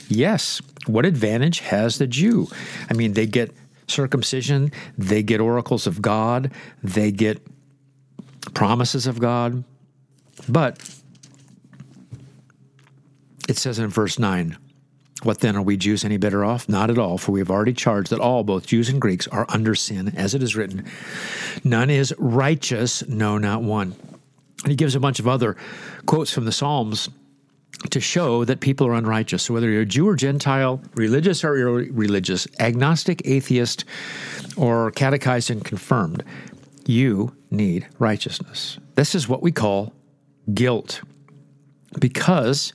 yes. 0.08 0.60
What 0.86 1.04
advantage 1.04 1.60
has 1.60 1.98
the 1.98 2.06
Jew? 2.06 2.48
I 2.88 2.94
mean, 2.94 3.14
they 3.14 3.26
get 3.26 3.52
circumcision, 3.88 4.70
they 4.96 5.22
get 5.22 5.40
oracles 5.40 5.86
of 5.86 6.00
God, 6.00 6.52
they 6.82 7.10
get 7.10 7.42
promises 8.54 9.06
of 9.06 9.18
God. 9.18 9.64
But 10.48 10.78
it 13.48 13.56
says 13.56 13.78
in 13.78 13.88
verse 13.88 14.18
9, 14.18 14.56
what 15.22 15.40
then 15.40 15.56
are 15.56 15.62
we 15.62 15.76
Jews 15.76 16.04
any 16.04 16.16
better 16.16 16.44
off? 16.44 16.68
Not 16.68 16.90
at 16.90 16.98
all, 16.98 17.18
for 17.18 17.32
we 17.32 17.40
have 17.40 17.50
already 17.50 17.72
charged 17.72 18.10
that 18.10 18.20
all, 18.20 18.44
both 18.44 18.66
Jews 18.66 18.88
and 18.88 19.00
Greeks, 19.00 19.26
are 19.28 19.46
under 19.48 19.74
sin, 19.74 20.12
as 20.16 20.34
it 20.34 20.42
is 20.42 20.54
written, 20.54 20.86
None 21.64 21.90
is 21.90 22.14
righteous, 22.18 23.06
no, 23.08 23.38
not 23.38 23.62
one. 23.62 23.96
And 24.62 24.70
he 24.70 24.76
gives 24.76 24.94
a 24.94 25.00
bunch 25.00 25.18
of 25.18 25.26
other 25.26 25.56
quotes 26.06 26.32
from 26.32 26.44
the 26.44 26.52
Psalms 26.52 27.08
to 27.90 28.00
show 28.00 28.44
that 28.44 28.60
people 28.60 28.86
are 28.86 28.94
unrighteous. 28.94 29.44
So 29.44 29.54
whether 29.54 29.68
you're 29.68 29.82
a 29.82 29.86
Jew 29.86 30.08
or 30.08 30.16
Gentile, 30.16 30.80
religious 30.94 31.44
or 31.44 31.56
irreligious, 31.56 32.46
agnostic, 32.58 33.22
atheist, 33.24 33.84
or 34.56 34.90
catechized 34.92 35.50
and 35.50 35.64
confirmed, 35.64 36.24
you 36.86 37.36
need 37.50 37.86
righteousness. 37.98 38.78
This 38.94 39.14
is 39.14 39.28
what 39.28 39.42
we 39.42 39.52
call 39.52 39.92
guilt. 40.52 41.02
Because 41.98 42.72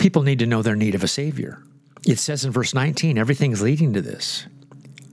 people 0.00 0.22
need 0.22 0.40
to 0.40 0.46
know 0.46 0.62
their 0.62 0.74
need 0.74 0.94
of 0.96 1.04
a 1.04 1.08
Savior. 1.08 1.62
It 2.06 2.18
says 2.18 2.44
in 2.44 2.50
verse 2.50 2.74
19, 2.74 3.18
everything's 3.18 3.62
leading 3.62 3.92
to 3.92 4.00
this. 4.00 4.46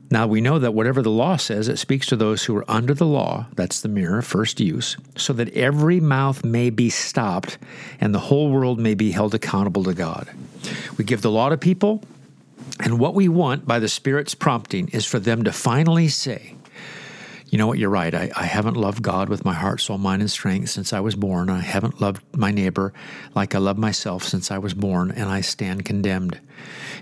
Now 0.10 0.26
we 0.26 0.40
know 0.40 0.58
that 0.58 0.74
whatever 0.74 1.02
the 1.02 1.12
law 1.12 1.36
says, 1.36 1.68
it 1.68 1.78
speaks 1.78 2.08
to 2.08 2.16
those 2.16 2.46
who 2.46 2.56
are 2.56 2.72
under 2.72 2.94
the 2.94 3.06
law, 3.06 3.48
that's 3.56 3.82
the 3.82 3.90
mirror, 3.90 4.22
first 4.22 4.62
use, 4.62 4.96
so 5.18 5.34
that 5.34 5.54
every 5.54 6.00
mouth 6.00 6.46
may 6.46 6.70
be 6.70 6.90
stopped 6.90 7.58
and 8.00 8.16
the 8.16 8.20
whole 8.20 8.50
world 8.50 8.80
may 8.80 8.94
be 8.94 9.12
held 9.12 9.36
accountable 9.36 9.84
to 9.84 9.94
God. 9.94 10.30
We 10.98 11.04
give 11.04 11.22
the 11.22 11.32
law 11.32 11.50
to 11.50 11.58
people, 11.58 12.02
and 12.80 13.00
what 13.00 13.14
we 13.14 13.28
want 13.28 13.68
by 13.68 13.80
the 13.80 13.90
Spirit's 13.90 14.36
prompting 14.36 14.88
is 14.90 15.06
for 15.06 15.20
them 15.20 15.44
to 15.44 15.52
finally 15.52 16.08
say, 16.08 16.56
you 17.50 17.58
know 17.58 17.68
what, 17.68 17.78
you're 17.78 17.90
right. 17.90 18.14
I, 18.14 18.30
I 18.36 18.44
haven't 18.44 18.76
loved 18.76 19.02
God 19.02 19.30
with 19.30 19.46
my 19.46 19.54
heart, 19.54 19.80
soul, 19.80 19.98
mind, 19.98 20.22
and 20.22 20.30
strength 20.30 20.70
since 20.70 20.92
I 20.92 21.00
was 21.00 21.16
born. 21.16 21.50
I 21.50 21.60
haven't 21.60 22.02
loved 22.02 22.22
my 22.36 22.52
neighbor 22.52 22.94
like 23.36 23.56
I 23.56 23.60
love 23.60 23.78
myself 23.78 24.24
since 24.24 24.52
I 24.52 24.58
was 24.58 24.74
born, 24.74 25.12
and 25.12 25.30
I 25.30 25.42
stand 25.42 25.86
condemned. 25.86 26.40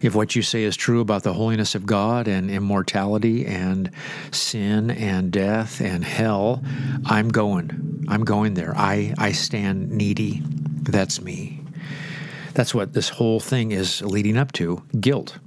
If 0.01 0.13
what 0.13 0.35
you 0.35 0.43
say 0.43 0.63
is 0.63 0.75
true 0.77 1.01
about 1.01 1.23
the 1.23 1.33
holiness 1.33 1.73
of 1.73 1.85
God 1.85 2.27
and 2.27 2.51
immortality 2.51 3.45
and 3.45 3.89
sin 4.31 4.91
and 4.91 5.31
death 5.31 5.81
and 5.81 6.03
hell, 6.03 6.63
I'm 7.05 7.29
going. 7.29 8.05
I'm 8.07 8.23
going 8.23 8.53
there. 8.53 8.73
I, 8.77 9.15
I 9.17 9.31
stand 9.31 9.91
needy. 9.91 10.43
That's 10.45 11.21
me. 11.21 11.61
That's 12.53 12.75
what 12.75 12.93
this 12.93 13.09
whole 13.09 13.39
thing 13.39 13.71
is 13.71 14.01
leading 14.01 14.37
up 14.37 14.51
to 14.53 14.83
guilt. 14.99 15.39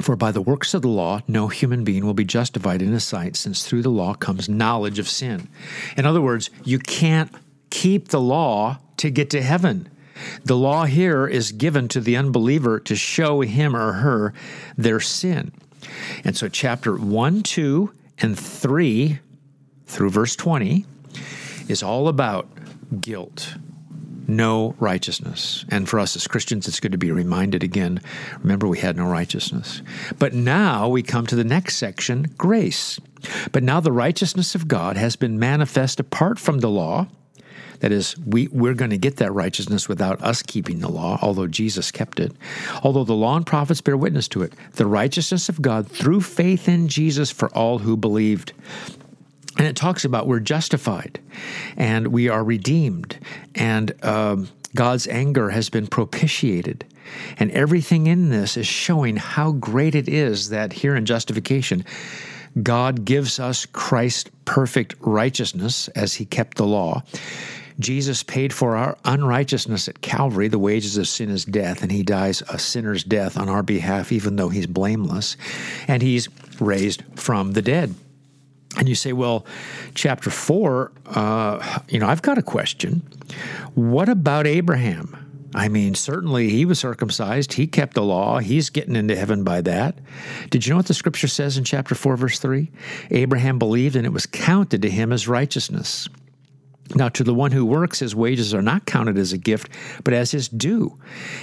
For 0.00 0.14
by 0.14 0.30
the 0.30 0.42
works 0.42 0.74
of 0.74 0.82
the 0.82 0.88
law, 0.88 1.20
no 1.26 1.48
human 1.48 1.84
being 1.84 2.04
will 2.04 2.14
be 2.14 2.24
justified 2.24 2.82
in 2.82 2.92
his 2.92 3.04
sight, 3.04 3.36
since 3.36 3.66
through 3.66 3.82
the 3.82 3.90
law 3.90 4.14
comes 4.14 4.48
knowledge 4.48 4.98
of 4.98 5.08
sin. 5.08 5.48
In 5.96 6.04
other 6.04 6.20
words, 6.20 6.50
you 6.64 6.78
can't 6.78 7.32
keep 7.70 8.08
the 8.08 8.20
law 8.20 8.78
to 8.98 9.10
get 9.10 9.30
to 9.30 9.42
heaven. 9.42 9.88
The 10.44 10.56
law 10.56 10.84
here 10.84 11.26
is 11.26 11.52
given 11.52 11.88
to 11.88 12.00
the 12.00 12.16
unbeliever 12.16 12.80
to 12.80 12.96
show 12.96 13.40
him 13.40 13.74
or 13.74 13.92
her 13.94 14.34
their 14.76 15.00
sin. 15.00 15.52
And 16.24 16.36
so, 16.36 16.48
chapter 16.48 16.96
1, 16.96 17.42
2, 17.42 17.92
and 18.18 18.38
3 18.38 19.18
through 19.86 20.10
verse 20.10 20.36
20 20.36 20.84
is 21.68 21.82
all 21.82 22.08
about 22.08 22.48
guilt 23.00 23.56
no 24.28 24.74
righteousness. 24.78 25.64
And 25.70 25.88
for 25.88 25.98
us 25.98 26.16
as 26.16 26.26
Christians, 26.26 26.68
it's 26.68 26.80
good 26.80 26.92
to 26.92 26.98
be 26.98 27.10
reminded 27.10 27.62
again 27.62 28.00
remember, 28.40 28.66
we 28.66 28.78
had 28.78 28.96
no 28.96 29.06
righteousness. 29.06 29.82
But 30.18 30.32
now 30.34 30.88
we 30.88 31.02
come 31.02 31.26
to 31.26 31.36
the 31.36 31.44
next 31.44 31.76
section 31.76 32.34
grace. 32.36 33.00
But 33.52 33.62
now 33.62 33.80
the 33.80 33.92
righteousness 33.92 34.54
of 34.54 34.68
God 34.68 34.96
has 34.96 35.16
been 35.16 35.38
manifest 35.38 36.00
apart 36.00 36.38
from 36.38 36.60
the 36.60 36.70
law. 36.70 37.08
That 37.80 37.92
is, 37.92 38.16
we, 38.18 38.48
we're 38.48 38.74
going 38.74 38.90
to 38.90 38.98
get 38.98 39.16
that 39.16 39.32
righteousness 39.32 39.88
without 39.88 40.22
us 40.22 40.42
keeping 40.42 40.80
the 40.80 40.88
law, 40.88 41.18
although 41.20 41.46
Jesus 41.46 41.90
kept 41.90 42.20
it. 42.20 42.32
Although 42.82 43.04
the 43.04 43.12
law 43.12 43.36
and 43.36 43.46
prophets 43.46 43.82
bear 43.82 43.96
witness 43.96 44.28
to 44.28 44.42
it, 44.42 44.54
the 44.74 44.86
righteousness 44.86 45.48
of 45.48 45.60
God 45.60 45.86
through 45.86 46.22
faith 46.22 46.68
in 46.68 46.88
Jesus 46.88 47.30
for 47.30 47.48
all 47.50 47.78
who 47.78 47.96
believed. 47.96 48.52
And 49.58 49.66
it 49.66 49.76
talks 49.76 50.04
about 50.04 50.26
we're 50.26 50.40
justified 50.40 51.18
and 51.76 52.08
we 52.08 52.28
are 52.28 52.44
redeemed 52.44 53.18
and 53.54 53.92
um, 54.04 54.48
God's 54.76 55.08
anger 55.08 55.50
has 55.50 55.70
been 55.70 55.86
propitiated. 55.86 56.84
And 57.38 57.50
everything 57.50 58.06
in 58.06 58.30
this 58.30 58.56
is 58.56 58.66
showing 58.66 59.16
how 59.16 59.52
great 59.52 59.94
it 59.94 60.08
is 60.08 60.50
that 60.50 60.72
here 60.72 60.94
in 60.94 61.06
justification, 61.06 61.84
God 62.62 63.04
gives 63.04 63.40
us 63.40 63.66
Christ's 63.66 64.30
perfect 64.44 64.94
righteousness 65.00 65.88
as 65.88 66.14
he 66.14 66.24
kept 66.24 66.56
the 66.56 66.66
law. 66.66 67.02
Jesus 67.78 68.22
paid 68.22 68.52
for 68.52 68.76
our 68.76 68.96
unrighteousness 69.04 69.88
at 69.88 70.00
Calvary. 70.00 70.48
The 70.48 70.58
wages 70.58 70.96
of 70.96 71.06
sin 71.06 71.28
is 71.28 71.44
death, 71.44 71.82
and 71.82 71.92
he 71.92 72.02
dies 72.02 72.42
a 72.48 72.58
sinner's 72.58 73.04
death 73.04 73.36
on 73.36 73.50
our 73.50 73.62
behalf, 73.62 74.12
even 74.12 74.36
though 74.36 74.48
he's 74.48 74.66
blameless. 74.66 75.36
And 75.86 76.02
he's 76.02 76.28
raised 76.58 77.02
from 77.16 77.52
the 77.52 77.62
dead. 77.62 77.94
And 78.76 78.88
you 78.88 78.94
say, 78.94 79.12
well, 79.12 79.46
chapter 79.94 80.30
four, 80.30 80.92
uh, 81.06 81.80
you 81.88 81.98
know, 81.98 82.06
I've 82.06 82.22
got 82.22 82.38
a 82.38 82.42
question. 82.42 83.02
What 83.74 84.08
about 84.08 84.46
Abraham? 84.46 85.22
I 85.54 85.68
mean, 85.68 85.94
certainly 85.94 86.50
he 86.50 86.66
was 86.66 86.78
circumcised. 86.78 87.54
He 87.54 87.66
kept 87.66 87.94
the 87.94 88.02
law. 88.02 88.38
He's 88.38 88.68
getting 88.68 88.94
into 88.94 89.16
heaven 89.16 89.42
by 89.42 89.62
that. 89.62 89.98
Did 90.50 90.66
you 90.66 90.70
know 90.70 90.76
what 90.76 90.86
the 90.86 90.94
scripture 90.94 91.28
says 91.28 91.56
in 91.56 91.64
chapter 91.64 91.94
4, 91.94 92.16
verse 92.18 92.38
3? 92.38 92.70
Abraham 93.10 93.58
believed 93.58 93.96
and 93.96 94.04
it 94.04 94.12
was 94.12 94.26
counted 94.26 94.82
to 94.82 94.90
him 94.90 95.12
as 95.12 95.26
righteousness. 95.26 96.08
Now, 96.94 97.08
to 97.08 97.24
the 97.24 97.34
one 97.34 97.52
who 97.52 97.64
works, 97.64 98.00
his 98.00 98.14
wages 98.14 98.54
are 98.54 98.62
not 98.62 98.86
counted 98.86 99.18
as 99.18 99.32
a 99.32 99.38
gift, 99.38 99.70
but 100.04 100.14
as 100.14 100.30
his 100.30 100.48
due. 100.48 100.98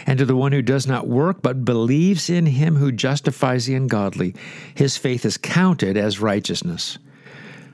And 0.05 0.19
to 0.19 0.25
the 0.25 0.35
one 0.35 0.51
who 0.51 0.61
does 0.61 0.87
not 0.87 1.07
work, 1.07 1.41
but 1.41 1.65
believes 1.65 2.29
in 2.29 2.45
him 2.45 2.75
who 2.75 2.91
justifies 2.91 3.65
the 3.65 3.75
ungodly, 3.75 4.35
his 4.75 4.95
faith 4.95 5.25
is 5.25 5.37
counted 5.37 5.97
as 5.97 6.19
righteousness. 6.19 6.97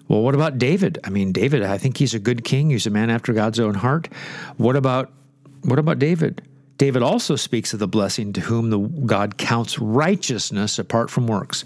Well, 0.09 0.21
what 0.21 0.35
about 0.35 0.57
David? 0.57 0.97
I 1.03 1.09
mean, 1.11 1.31
David, 1.31 1.63
I 1.63 1.77
think 1.77 1.97
he's 1.97 2.15
a 2.15 2.19
good 2.19 2.43
king. 2.43 2.71
He's 2.71 2.87
a 2.87 2.89
man 2.89 3.09
after 3.09 3.31
God's 3.31 3.59
own 3.59 3.75
heart. 3.75 4.09
What 4.57 4.75
about 4.75 5.13
what 5.61 5.79
about 5.79 5.99
David? 5.99 6.41
David 6.77 7.03
also 7.03 7.35
speaks 7.35 7.73
of 7.73 7.79
the 7.79 7.89
blessing 7.89 8.31
to 8.31 8.41
whom 8.41 8.69
the 8.69 8.79
God 8.79 9.37
counts 9.37 9.77
righteousness 9.79 10.79
apart 10.79 11.09
from 11.09 11.27
works. 11.27 11.65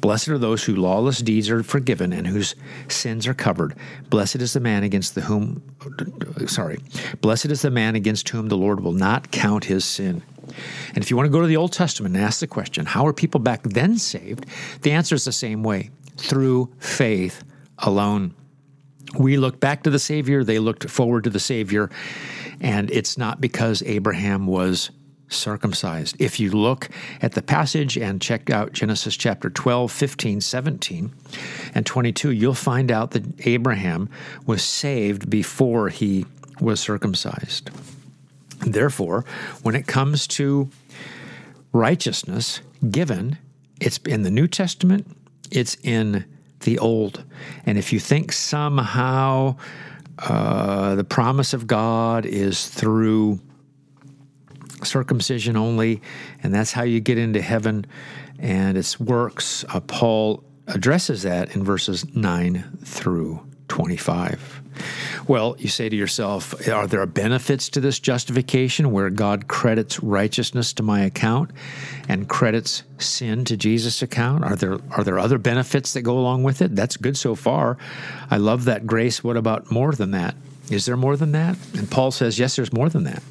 Blessed 0.00 0.28
are 0.28 0.38
those 0.38 0.64
whose 0.64 0.76
lawless 0.76 1.20
deeds 1.20 1.48
are 1.48 1.62
forgiven 1.62 2.12
and 2.12 2.26
whose 2.26 2.56
sins 2.88 3.28
are 3.28 3.34
covered. 3.34 3.76
Blessed 4.10 4.36
is 4.36 4.54
the 4.54 4.60
man 4.60 4.82
against 4.82 5.14
the 5.14 5.20
whom 5.20 5.62
sorry. 6.48 6.80
Blessed 7.20 7.46
is 7.46 7.62
the 7.62 7.70
man 7.70 7.94
against 7.94 8.28
whom 8.28 8.48
the 8.48 8.56
Lord 8.56 8.80
will 8.80 8.92
not 8.92 9.30
count 9.30 9.64
his 9.64 9.84
sin. 9.84 10.22
And 10.88 10.98
if 10.98 11.08
you 11.10 11.16
want 11.16 11.28
to 11.28 11.32
go 11.32 11.40
to 11.40 11.46
the 11.46 11.56
Old 11.56 11.72
Testament 11.72 12.16
and 12.16 12.24
ask 12.24 12.40
the 12.40 12.48
question, 12.48 12.84
how 12.84 13.06
are 13.06 13.12
people 13.12 13.38
back 13.38 13.62
then 13.62 13.96
saved? 13.96 14.44
The 14.82 14.90
answer 14.90 15.14
is 15.14 15.24
the 15.24 15.32
same 15.32 15.62
way 15.62 15.90
through 16.16 16.74
faith 16.80 17.44
alone. 17.78 18.34
We 19.18 19.36
look 19.36 19.60
back 19.60 19.82
to 19.84 19.90
the 19.90 19.98
Savior, 19.98 20.44
they 20.44 20.58
looked 20.58 20.88
forward 20.90 21.24
to 21.24 21.30
the 21.30 21.40
Savior, 21.40 21.90
and 22.60 22.90
it's 22.90 23.16
not 23.16 23.40
because 23.40 23.82
Abraham 23.84 24.46
was 24.46 24.90
circumcised. 25.28 26.16
If 26.18 26.40
you 26.40 26.50
look 26.50 26.88
at 27.22 27.32
the 27.32 27.42
passage 27.42 27.96
and 27.96 28.20
check 28.20 28.50
out 28.50 28.72
Genesis 28.72 29.16
chapter 29.16 29.50
12, 29.50 29.90
15, 29.92 30.40
17, 30.40 31.12
and 31.74 31.86
22, 31.86 32.32
you'll 32.32 32.54
find 32.54 32.90
out 32.90 33.12
that 33.12 33.46
Abraham 33.46 34.08
was 34.46 34.62
saved 34.62 35.28
before 35.30 35.88
he 35.88 36.26
was 36.60 36.80
circumcised. 36.80 37.70
Therefore, 38.60 39.24
when 39.62 39.74
it 39.74 39.86
comes 39.86 40.26
to 40.28 40.68
righteousness 41.72 42.60
given, 42.90 43.38
it's 43.80 43.98
in 43.98 44.22
the 44.22 44.30
New 44.30 44.48
Testament, 44.48 45.06
it's 45.50 45.76
in 45.82 46.24
the 46.60 46.78
old. 46.78 47.24
And 47.66 47.78
if 47.78 47.92
you 47.92 48.00
think 48.00 48.32
somehow 48.32 49.56
uh, 50.18 50.94
the 50.94 51.04
promise 51.04 51.52
of 51.52 51.66
God 51.66 52.26
is 52.26 52.68
through 52.68 53.40
circumcision 54.82 55.56
only, 55.56 56.02
and 56.42 56.54
that's 56.54 56.72
how 56.72 56.82
you 56.82 57.00
get 57.00 57.18
into 57.18 57.40
heaven, 57.40 57.86
and 58.38 58.76
it's 58.76 58.98
works, 58.98 59.64
uh, 59.68 59.80
Paul 59.80 60.44
addresses 60.66 61.22
that 61.22 61.54
in 61.56 61.64
verses 61.64 62.14
9 62.14 62.78
through 62.84 63.46
25. 63.68 64.57
Well, 65.28 65.56
you 65.58 65.68
say 65.68 65.90
to 65.90 65.94
yourself, 65.94 66.66
are 66.68 66.86
there 66.86 67.04
benefits 67.04 67.68
to 67.70 67.80
this 67.80 68.00
justification 68.00 68.92
where 68.92 69.10
God 69.10 69.46
credits 69.46 70.02
righteousness 70.02 70.72
to 70.72 70.82
my 70.82 71.02
account 71.02 71.50
and 72.08 72.26
credits 72.26 72.82
sin 72.96 73.44
to 73.44 73.56
Jesus' 73.58 74.00
account? 74.00 74.42
Are 74.42 74.56
there 74.56 74.78
are 74.90 75.04
there 75.04 75.18
other 75.18 75.36
benefits 75.36 75.92
that 75.92 76.00
go 76.00 76.18
along 76.18 76.44
with 76.44 76.62
it? 76.62 76.74
That's 76.74 76.96
good 76.96 77.18
so 77.18 77.34
far. 77.34 77.76
I 78.30 78.38
love 78.38 78.64
that 78.64 78.86
grace. 78.86 79.22
What 79.22 79.36
about 79.36 79.70
more 79.70 79.92
than 79.92 80.12
that? 80.12 80.34
Is 80.70 80.86
there 80.86 80.96
more 80.96 81.16
than 81.16 81.32
that? 81.32 81.58
And 81.76 81.90
Paul 81.90 82.10
says, 82.10 82.38
yes, 82.38 82.56
there's 82.56 82.72
more 82.72 82.88
than 82.88 83.04
that. 83.04 83.22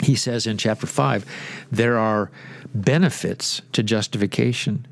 He 0.00 0.14
says 0.14 0.46
in 0.46 0.56
chapter 0.56 0.86
5, 0.86 1.24
there 1.72 1.98
are 1.98 2.30
benefits 2.72 3.60
to 3.72 3.82
justification. 3.82 4.86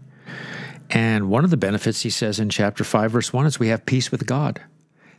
And 0.90 1.30
one 1.30 1.44
of 1.44 1.50
the 1.50 1.56
benefits, 1.56 2.02
he 2.02 2.10
says 2.10 2.40
in 2.40 2.48
chapter 2.48 2.82
5, 2.82 3.12
verse 3.12 3.32
1, 3.32 3.46
is 3.46 3.60
we 3.60 3.68
have 3.68 3.86
peace 3.86 4.10
with 4.10 4.26
God. 4.26 4.60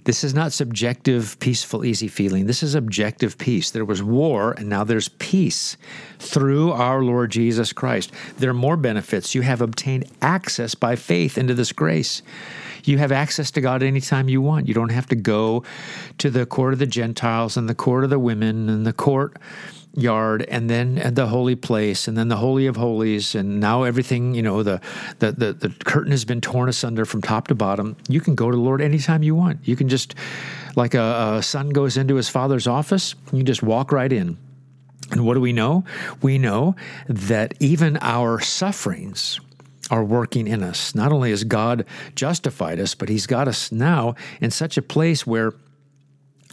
This 0.07 0.23
is 0.23 0.33
not 0.33 0.53
subjective, 0.53 1.37
peaceful, 1.41 1.83
easy 1.83 2.07
feeling. 2.07 2.45
This 2.45 2.63
is 2.63 2.75
objective 2.75 3.37
peace. 3.37 3.71
There 3.71 3.83
was 3.83 4.01
war, 4.01 4.53
and 4.53 4.69
now 4.69 4.85
there's 4.85 5.09
peace 5.09 5.75
through 6.17 6.71
our 6.71 7.03
Lord 7.03 7.29
Jesus 7.29 7.73
Christ. 7.73 8.13
There 8.37 8.49
are 8.49 8.53
more 8.53 8.77
benefits. 8.77 9.35
You 9.35 9.41
have 9.41 9.61
obtained 9.61 10.05
access 10.21 10.75
by 10.75 10.95
faith 10.95 11.37
into 11.37 11.53
this 11.53 11.73
grace. 11.73 12.21
You 12.85 12.99
have 12.99 13.11
access 13.11 13.51
to 13.51 13.59
God 13.59 13.83
anytime 13.83 14.29
you 14.29 14.39
want. 14.39 14.69
You 14.69 14.73
don't 14.73 14.93
have 14.93 15.07
to 15.07 15.15
go 15.17 15.65
to 16.19 16.29
the 16.29 16.45
court 16.45 16.71
of 16.71 16.79
the 16.79 16.85
Gentiles 16.85 17.57
and 17.57 17.67
the 17.67 17.75
court 17.75 18.05
of 18.05 18.09
the 18.09 18.17
women 18.17 18.69
and 18.69 18.87
the 18.87 18.93
court 18.93 19.35
yard 19.97 20.45
and 20.47 20.69
then 20.69 20.97
at 20.99 21.15
the 21.15 21.27
holy 21.27 21.55
place 21.55 22.07
and 22.07 22.15
then 22.17 22.27
the 22.27 22.37
holy 22.37 22.67
of 22.67 22.75
holies 22.75 23.33
and 23.33 23.59
now 23.59 23.83
everything 23.83 24.35
you 24.35 24.43
know 24.43 24.61
the, 24.61 24.79
the 25.19 25.31
the 25.31 25.53
the 25.53 25.69
curtain 25.85 26.11
has 26.11 26.23
been 26.23 26.39
torn 26.39 26.69
asunder 26.69 27.03
from 27.03 27.21
top 27.21 27.47
to 27.47 27.55
bottom. 27.55 27.97
You 28.07 28.21
can 28.21 28.35
go 28.35 28.51
to 28.51 28.55
the 28.55 28.61
lord 28.61 28.81
anytime 28.81 29.23
you 29.23 29.35
want. 29.35 29.67
You 29.67 29.75
can 29.75 29.89
just 29.89 30.13
like 30.75 30.93
a, 30.93 31.37
a 31.37 31.43
son 31.43 31.69
goes 31.69 31.97
into 31.97 32.15
his 32.15 32.29
father's 32.29 32.67
office 32.67 33.15
you 33.33 33.43
just 33.43 33.63
walk 33.63 33.91
right 33.91 34.11
in. 34.11 34.37
And 35.11 35.25
what 35.25 35.35
do 35.35 35.41
we 35.41 35.53
know? 35.53 35.85
We 36.21 36.37
know 36.37 36.75
that 37.07 37.53
even 37.59 37.97
our 38.01 38.39
sufferings 38.39 39.39
are 39.89 40.03
working 40.03 40.47
in 40.47 40.63
us. 40.63 40.93
Not 40.95 41.11
only 41.11 41.29
has 41.29 41.43
God 41.43 41.85
justified 42.15 42.79
us, 42.79 42.93
but 42.95 43.09
He's 43.09 43.25
got 43.25 43.47
us 43.47 43.71
now 43.71 44.15
in 44.41 44.51
such 44.51 44.77
a 44.77 44.81
place 44.81 45.25
where 45.25 45.53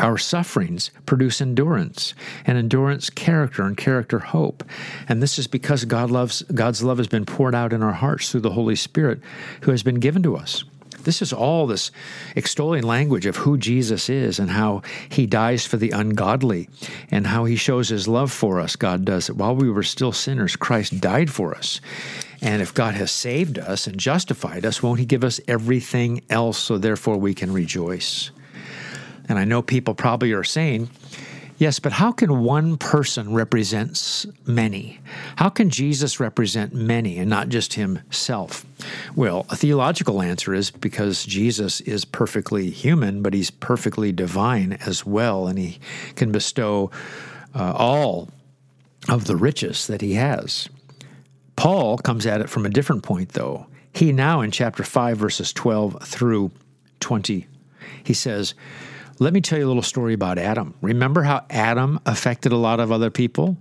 our 0.01 0.19
sufferings 0.19 0.91
produce 1.07 1.41
endurance, 1.41 2.15
and 2.47 2.59
endurance 2.59 3.11
character, 3.11 3.63
and 3.63 3.77
character 3.77 4.19
hope. 4.19 4.65
And 5.09 5.23
this 5.23 5.39
is 5.39 5.47
because 5.47 5.85
God 5.85 6.11
loves 6.11 6.43
God's 6.43 6.83
love 6.83 6.99
has 6.99 7.09
been 7.09 7.25
poured 7.25 7.55
out 7.55 7.73
in 7.73 7.83
our 7.83 7.93
hearts 7.93 8.31
through 8.31 8.41
the 8.41 8.51
Holy 8.51 8.77
Spirit 8.77 9.21
who 9.63 9.71
has 9.71 9.83
been 9.83 10.01
given 10.01 10.23
to 10.25 10.37
us. 10.37 10.65
This 11.05 11.21
is 11.21 11.33
all 11.33 11.67
this 11.67 11.91
extolling 12.35 12.83
language 12.83 13.27
of 13.27 13.37
who 13.37 13.59
Jesus 13.59 14.09
is 14.09 14.39
and 14.39 14.51
how 14.51 14.83
he 15.09 15.27
dies 15.27 15.67
for 15.67 15.77
the 15.77 15.91
ungodly 15.91 16.69
and 17.11 17.27
how 17.27 17.45
he 17.45 17.57
shows 17.57 17.91
his 17.91 18.09
love 18.09 18.33
for 18.33 18.59
us. 18.59 18.75
God 18.75 19.05
does 19.05 19.29
it. 19.29 19.37
While 19.37 19.55
we 19.55 19.71
were 19.71 19.83
still 19.83 20.13
sinners, 20.13 20.57
Christ 20.57 21.01
died 21.01 21.31
for 21.31 21.55
us. 21.55 21.81
And 22.41 22.63
if 22.63 22.75
God 22.75 22.95
has 22.95 23.11
saved 23.11 23.59
us 23.59 23.87
and 23.87 23.99
justified 23.99 24.67
us, 24.67 24.83
won't 24.83 24.99
he 25.01 25.07
give 25.07 25.25
us 25.25 25.41
everything 25.47 26.23
else 26.31 26.59
so 26.59 26.79
therefore 26.79 27.19
we 27.19 27.35
can 27.35 27.53
rejoice? 27.53 28.31
And 29.29 29.39
I 29.39 29.45
know 29.45 29.63
people 29.63 29.95
probably 29.95 30.33
are 30.33 30.45
saying, 30.45 30.91
Yes, 31.57 31.79
but 31.79 31.93
how 31.93 32.11
can 32.11 32.43
one 32.43 32.77
person 32.77 33.33
represent 33.33 34.27
many? 34.45 34.99
How 35.37 35.49
can 35.49 35.71
Jesus 35.71 36.19
represent 36.19 36.75
many 36.75 37.17
and 37.19 37.31
not 37.31 37.49
just 37.49 37.75
himself? 37.75 38.67
Well, 39.15 39.47
a 39.51 39.57
theological 39.57 40.21
answer 40.21 40.53
is 40.53 40.73
because 40.73 41.25
Jesus 41.25 41.81
is 41.83 42.05
perfectly 42.05 42.71
human, 42.71 43.23
but 43.23 43.35
he's 43.35 43.53
perfectly 43.53 44.11
divine 44.11 44.73
as 44.85 45.07
well, 45.07 45.47
and 45.47 45.57
he 45.57 45.79
can 46.17 46.33
bestow 46.33 46.91
uh, 47.55 47.73
all 47.77 48.31
of 49.09 49.27
the 49.27 49.37
riches 49.37 49.87
that 49.87 50.01
he 50.01 50.15
has. 50.15 50.69
Paul 51.55 51.99
comes 51.99 52.27
at 52.27 52.41
it 52.41 52.51
from 52.51 52.67
a 52.67 52.71
different 52.71 53.05
point, 53.05 53.31
though. 53.31 53.67
He 53.93 54.11
now, 54.11 54.41
in 54.41 54.51
chapter 54.51 54.83
5, 54.83 55.17
verses 55.17 55.53
12 55.53 56.03
through 56.03 56.51
20, 56.99 57.47
he 58.03 58.15
says, 58.15 58.55
let 59.19 59.33
me 59.33 59.41
tell 59.41 59.59
you 59.59 59.67
a 59.67 59.69
little 59.69 59.83
story 59.83 60.15
about 60.15 60.39
Adam. 60.39 60.75
Remember 60.81 61.23
how 61.23 61.45
Adam 61.51 62.01
affected 62.07 62.53
a 62.53 62.57
lot 62.57 62.81
of 62.81 62.91
other 62.91 63.11
people? 63.11 63.57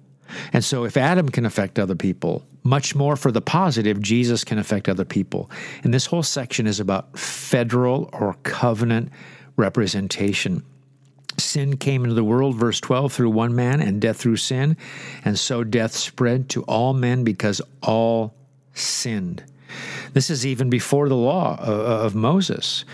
And 0.52 0.64
so, 0.64 0.84
if 0.84 0.98
Adam 0.98 1.30
can 1.30 1.46
affect 1.46 1.78
other 1.78 1.96
people, 1.96 2.44
much 2.64 2.96
more 2.96 3.16
for 3.16 3.32
the 3.32 3.42
positive, 3.42 4.02
Jesus 4.02 4.44
can 4.44 4.58
affect 4.58 4.90
other 4.90 5.06
people. 5.06 5.52
And 5.84 5.94
this 5.94 6.06
whole 6.06 6.24
section 6.24 6.66
is 6.66 6.80
about 6.80 7.18
federal 7.18 8.10
or 8.14 8.36
covenant 8.44 9.12
representation. 9.58 10.64
Sin 11.38 11.78
came 11.78 12.04
into 12.04 12.16
the 12.16 12.24
world, 12.24 12.56
verse 12.56 12.80
12, 12.80 13.12
through 13.12 13.32
one 13.32 13.56
man, 13.56 13.82
and 13.82 14.00
death 14.00 14.18
through 14.18 14.38
sin. 14.38 14.78
And 15.26 15.38
so 15.38 15.64
death 15.64 15.94
spread 15.94 16.50
to 16.50 16.64
all 16.64 16.94
men 16.94 17.24
because 17.24 17.62
all 17.82 18.34
sinned. 18.74 19.44
This 20.14 20.30
is 20.30 20.46
even 20.46 20.70
before 20.70 21.10
the 21.10 21.16
law 21.16 21.58
uh, 21.60 22.06
of 22.06 22.16
Moses 22.16 22.86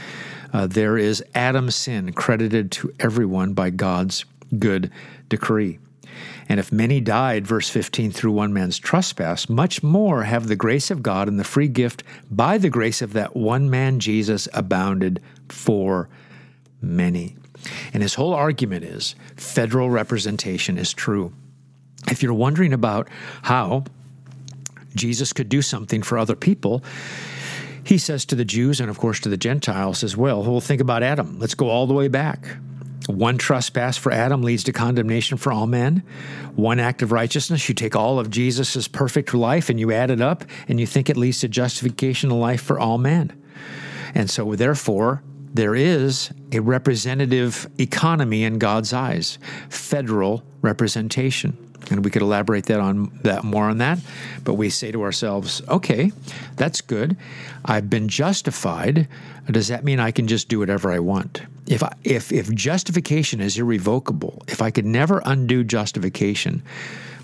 uh, 0.54 0.68
there 0.68 0.98
is 0.98 1.24
Adam's 1.36 1.76
sin 1.76 2.14
credited 2.14 2.72
to 2.72 2.94
everyone 3.00 3.54
by 3.54 3.70
God's 3.70 4.26
good 4.58 4.92
decree. 5.28 5.80
And 6.48 6.60
if 6.60 6.72
many 6.72 7.00
died, 7.00 7.46
verse 7.46 7.70
15, 7.70 8.12
through 8.12 8.32
one 8.32 8.52
man's 8.52 8.80
trespass, 8.80 9.48
much 9.48 9.84
more 9.84 10.24
have 10.24 10.48
the 10.48 10.56
grace 10.56 10.90
of 10.90 11.04
God 11.04 11.28
and 11.28 11.40
the 11.40 11.44
free 11.44 11.68
gift 11.68 12.04
by 12.32 12.58
the 12.58 12.72
grace 12.72 13.04
of 13.04 13.14
that 13.14 13.36
one 13.36 13.70
man, 13.70 14.00
Jesus, 14.00 14.48
abounded 14.54 15.22
for 15.48 16.10
many. 16.82 17.36
And 17.94 18.02
his 18.02 18.16
whole 18.16 18.34
argument 18.34 18.84
is 18.84 19.14
federal 19.36 19.92
representation 19.92 20.78
is 20.78 20.92
true. 20.92 21.34
If 22.10 22.24
you're 22.24 22.34
wondering 22.34 22.74
about 22.74 23.10
how 23.44 23.84
Jesus 24.96 25.34
could 25.34 25.50
do 25.50 25.62
something 25.62 26.02
for 26.02 26.18
other 26.18 26.36
people, 26.36 26.84
he 27.90 27.98
says 27.98 28.24
to 28.24 28.36
the 28.36 28.46
Jews 28.46 28.80
and, 28.80 28.88
of 28.88 29.00
course, 29.00 29.20
to 29.22 29.30
the 29.30 29.36
Gentiles 29.36 30.04
as 30.04 30.16
well, 30.16 30.44
well, 30.44 30.62
think 30.62 30.80
about 30.80 31.02
Adam. 31.02 31.40
Let's 31.40 31.56
go 31.56 31.70
all 31.70 31.88
the 31.88 31.94
way 31.96 32.08
back. 32.08 32.46
One 33.08 33.40
trespass 33.40 33.98
for 33.98 34.12
Adam 34.12 34.44
leads 34.44 34.64
to 34.66 34.72
condemnation 34.72 35.40
for 35.40 35.52
all 35.52 35.66
men. 35.66 36.04
One 36.56 36.80
act 36.80 37.02
of 37.02 37.12
righteousness, 37.12 37.68
you 37.68 37.74
take 37.74 37.96
all 37.96 38.20
of 38.20 38.30
Jesus' 38.30 38.88
perfect 38.88 39.34
life 39.34 39.70
and 39.72 39.80
you 39.80 39.92
add 39.92 40.12
it 40.12 40.22
up, 40.22 40.44
and 40.68 40.80
you 40.80 40.86
think 40.86 41.10
it 41.10 41.18
leads 41.18 41.40
to 41.40 41.48
justification 41.48 42.30
of 42.30 42.38
life 42.38 42.62
for 42.62 42.80
all 42.80 43.00
men. 43.00 43.34
And 44.14 44.30
so, 44.30 44.54
therefore, 44.54 45.24
there 45.52 45.74
is 45.74 46.30
a 46.52 46.60
representative 46.60 47.68
economy 47.80 48.44
in 48.44 48.60
God's 48.60 48.94
eyes, 48.94 49.40
federal 49.70 50.44
representation. 50.62 51.69
And 51.90 52.06
we 52.06 52.12
could 52.12 52.22
elaborate 52.22 52.66
that 52.66 52.80
on 52.80 53.12
that 53.24 53.44
more 53.44 53.66
on 53.66 53.80
that. 53.80 54.00
But 54.44 54.56
we 54.56 54.70
say 54.70 54.92
to 54.92 55.02
ourselves, 55.04 55.62
okay, 55.68 56.12
that's 56.56 56.82
good. 56.82 57.18
I've 57.66 57.90
been 57.90 58.08
justified. 58.08 59.08
Does 59.50 59.68
that 59.70 59.84
mean 59.84 60.00
I 60.00 60.12
can 60.12 60.28
just 60.28 60.48
do 60.48 60.60
whatever 60.60 60.92
I 60.92 61.00
want? 61.00 61.42
If 61.66 61.84
I, 61.84 61.94
if 62.04 62.32
if 62.32 62.54
justification 62.54 63.42
is 63.42 63.58
irrevocable, 63.58 64.44
if 64.48 64.62
I 64.62 64.72
could 64.72 64.86
never 64.86 65.22
undo 65.26 65.64
justification, 65.64 66.64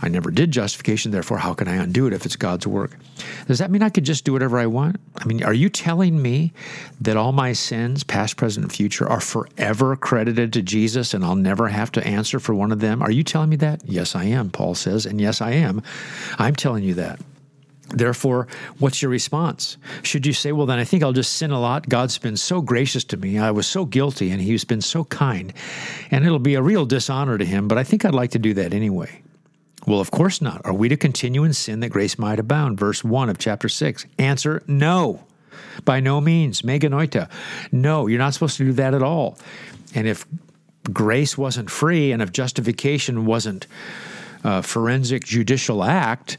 I 0.05 0.09
never 0.09 0.29
did 0.29 0.51
justification, 0.51 1.11
therefore, 1.11 1.39
how 1.39 1.53
can 1.55 1.67
I 1.67 1.75
undo 1.75 2.05
it 2.05 2.13
if 2.13 2.25
it's 2.25 2.35
God's 2.35 2.67
work? 2.67 2.95
Does 3.47 3.59
that 3.59 3.71
mean 3.71 3.81
I 3.81 3.89
could 3.89 4.03
just 4.03 4.23
do 4.23 4.33
whatever 4.33 4.59
I 4.59 4.67
want? 4.67 4.97
I 5.17 5.25
mean, 5.25 5.43
are 5.43 5.53
you 5.53 5.67
telling 5.67 6.21
me 6.21 6.53
that 7.01 7.17
all 7.17 7.31
my 7.31 7.53
sins, 7.53 8.03
past, 8.03 8.37
present, 8.37 8.65
and 8.65 8.71
future, 8.71 9.09
are 9.09 9.19
forever 9.19 9.95
credited 9.95 10.53
to 10.53 10.61
Jesus 10.61 11.13
and 11.13 11.25
I'll 11.25 11.35
never 11.35 11.69
have 11.69 11.91
to 11.93 12.05
answer 12.05 12.39
for 12.39 12.53
one 12.53 12.71
of 12.71 12.81
them? 12.81 13.01
Are 13.01 13.11
you 13.11 13.23
telling 13.23 13.49
me 13.49 13.55
that? 13.57 13.81
Yes, 13.85 14.15
I 14.15 14.25
am, 14.25 14.51
Paul 14.51 14.75
says, 14.75 15.05
and 15.05 15.19
yes, 15.19 15.41
I 15.41 15.51
am. 15.51 15.81
I'm 16.37 16.55
telling 16.55 16.83
you 16.83 16.93
that. 16.95 17.19
Therefore, 17.89 18.47
what's 18.79 19.01
your 19.01 19.11
response? 19.11 19.77
Should 20.01 20.25
you 20.25 20.33
say, 20.33 20.51
Well, 20.51 20.65
then 20.65 20.79
I 20.79 20.83
think 20.83 21.03
I'll 21.03 21.13
just 21.13 21.33
sin 21.33 21.51
a 21.51 21.59
lot? 21.59 21.87
God's 21.87 22.17
been 22.17 22.37
so 22.37 22.61
gracious 22.61 23.03
to 23.05 23.17
me. 23.17 23.37
I 23.37 23.51
was 23.51 23.67
so 23.67 23.85
guilty, 23.85 24.31
and 24.31 24.41
He's 24.41 24.65
been 24.65 24.81
so 24.81 25.03
kind. 25.05 25.53
And 26.09 26.25
it'll 26.25 26.39
be 26.39 26.55
a 26.55 26.63
real 26.63 26.85
dishonor 26.85 27.37
to 27.37 27.45
Him, 27.45 27.67
but 27.67 27.77
I 27.77 27.83
think 27.83 28.03
I'd 28.03 28.15
like 28.15 28.31
to 28.31 28.39
do 28.39 28.55
that 28.55 28.73
anyway. 28.73 29.21
Well, 29.87 29.99
of 29.99 30.11
course 30.11 30.41
not. 30.41 30.61
Are 30.65 30.73
we 30.73 30.89
to 30.89 30.97
continue 30.97 31.43
in 31.43 31.53
sin 31.53 31.79
that 31.81 31.89
grace 31.89 32.17
might 32.17 32.39
abound? 32.39 32.79
Verse 32.79 33.03
1 33.03 33.29
of 33.29 33.37
chapter 33.37 33.69
6. 33.69 34.05
Answer 34.17 34.63
no. 34.67 35.23
By 35.83 35.99
no 35.99 36.21
means. 36.21 36.63
Me 36.63 36.79
genoito. 36.79 37.29
No, 37.71 38.07
you're 38.07 38.19
not 38.19 38.33
supposed 38.33 38.57
to 38.57 38.65
do 38.65 38.73
that 38.73 38.93
at 38.93 39.03
all. 39.03 39.37
And 39.93 40.07
if 40.07 40.25
grace 40.91 41.37
wasn't 41.37 41.69
free 41.69 42.11
and 42.11 42.21
if 42.21 42.31
justification 42.31 43.25
wasn't 43.25 43.67
a 44.43 44.61
forensic 44.61 45.25
judicial 45.25 45.83
act, 45.83 46.37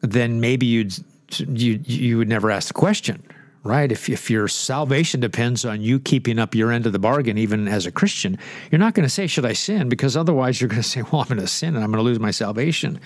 then 0.00 0.40
maybe 0.40 0.66
you'd 0.66 0.94
you 1.38 1.80
you 1.84 2.18
would 2.18 2.28
never 2.28 2.50
ask 2.50 2.68
the 2.68 2.74
question, 2.74 3.22
right? 3.62 3.92
If, 3.92 4.08
if 4.08 4.30
your 4.30 4.48
salvation 4.48 5.20
depends 5.20 5.64
on 5.64 5.80
you 5.80 6.00
keeping 6.00 6.38
up 6.38 6.54
your 6.54 6.72
end 6.72 6.86
of 6.86 6.92
the 6.92 6.98
bargain, 6.98 7.38
even 7.38 7.68
as 7.68 7.86
a 7.86 7.92
Christian, 7.92 8.38
you're 8.70 8.78
not 8.78 8.94
going 8.94 9.04
to 9.06 9.10
say, 9.10 9.26
Should 9.26 9.46
I 9.46 9.52
sin? 9.52 9.88
Because 9.88 10.16
otherwise 10.16 10.60
you're 10.60 10.68
going 10.68 10.82
to 10.82 10.88
say, 10.88 11.02
Well, 11.02 11.22
I'm 11.22 11.28
going 11.28 11.40
to 11.40 11.46
sin 11.46 11.74
and 11.74 11.84
I'm 11.84 11.90
going 11.90 12.02
to 12.02 12.08
lose 12.08 12.20
my 12.20 12.30
salvation. 12.30 13.00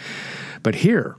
But 0.62 0.74
here, 0.76 1.16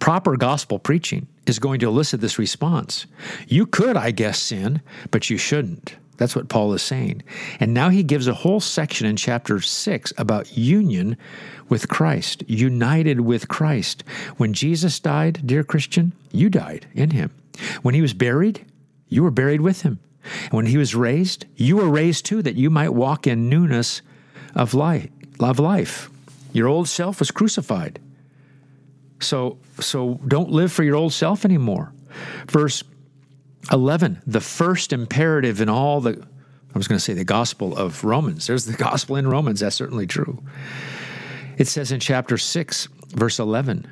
proper 0.00 0.36
gospel 0.36 0.78
preaching 0.78 1.26
is 1.46 1.58
going 1.58 1.80
to 1.80 1.88
elicit 1.88 2.20
this 2.20 2.38
response. 2.38 3.06
You 3.48 3.66
could, 3.66 3.96
I 3.96 4.10
guess, 4.10 4.38
sin, 4.38 4.80
but 5.10 5.30
you 5.30 5.36
shouldn't. 5.36 5.96
That's 6.16 6.36
what 6.36 6.48
Paul 6.48 6.72
is 6.74 6.82
saying. 6.82 7.24
And 7.58 7.74
now 7.74 7.88
he 7.88 8.04
gives 8.04 8.28
a 8.28 8.34
whole 8.34 8.60
section 8.60 9.06
in 9.06 9.16
chapter 9.16 9.60
6 9.60 10.12
about 10.16 10.56
union 10.56 11.16
with 11.68 11.88
Christ, 11.88 12.44
united 12.46 13.20
with 13.20 13.48
Christ. 13.48 14.04
When 14.36 14.52
Jesus 14.52 15.00
died, 15.00 15.40
dear 15.44 15.64
Christian, 15.64 16.12
you 16.30 16.48
died 16.48 16.86
in 16.94 17.10
him. 17.10 17.32
When 17.82 17.94
he 17.94 18.02
was 18.02 18.14
buried, 18.14 18.64
you 19.08 19.22
were 19.22 19.30
buried 19.30 19.60
with 19.60 19.82
him. 19.82 20.00
And 20.44 20.52
when 20.52 20.66
he 20.66 20.78
was 20.78 20.94
raised, 20.94 21.46
you 21.56 21.76
were 21.76 21.88
raised 21.88 22.24
too, 22.24 22.42
that 22.42 22.56
you 22.56 22.70
might 22.70 22.90
walk 22.90 23.26
in 23.26 23.48
newness 23.48 24.02
of 24.54 24.74
life. 24.74 25.08
Of 25.40 25.58
life. 25.58 26.10
Your 26.52 26.68
old 26.68 26.88
self 26.88 27.18
was 27.18 27.30
crucified. 27.30 28.00
So, 29.20 29.58
so 29.80 30.20
don't 30.26 30.50
live 30.50 30.72
for 30.72 30.82
your 30.82 30.96
old 30.96 31.12
self 31.12 31.44
anymore. 31.44 31.92
Verse 32.46 32.82
11, 33.72 34.22
the 34.26 34.40
first 34.40 34.92
imperative 34.92 35.60
in 35.60 35.68
all 35.68 36.00
the, 36.00 36.12
I 36.74 36.78
was 36.78 36.86
going 36.86 36.98
to 36.98 37.04
say 37.04 37.14
the 37.14 37.24
gospel 37.24 37.76
of 37.76 38.04
Romans. 38.04 38.46
There's 38.46 38.66
the 38.66 38.76
gospel 38.76 39.16
in 39.16 39.26
Romans. 39.26 39.60
That's 39.60 39.76
certainly 39.76 40.06
true. 40.06 40.42
It 41.56 41.68
says 41.68 41.92
in 41.92 42.00
chapter 42.00 42.36
6, 42.36 42.88
verse 43.08 43.38
11, 43.38 43.86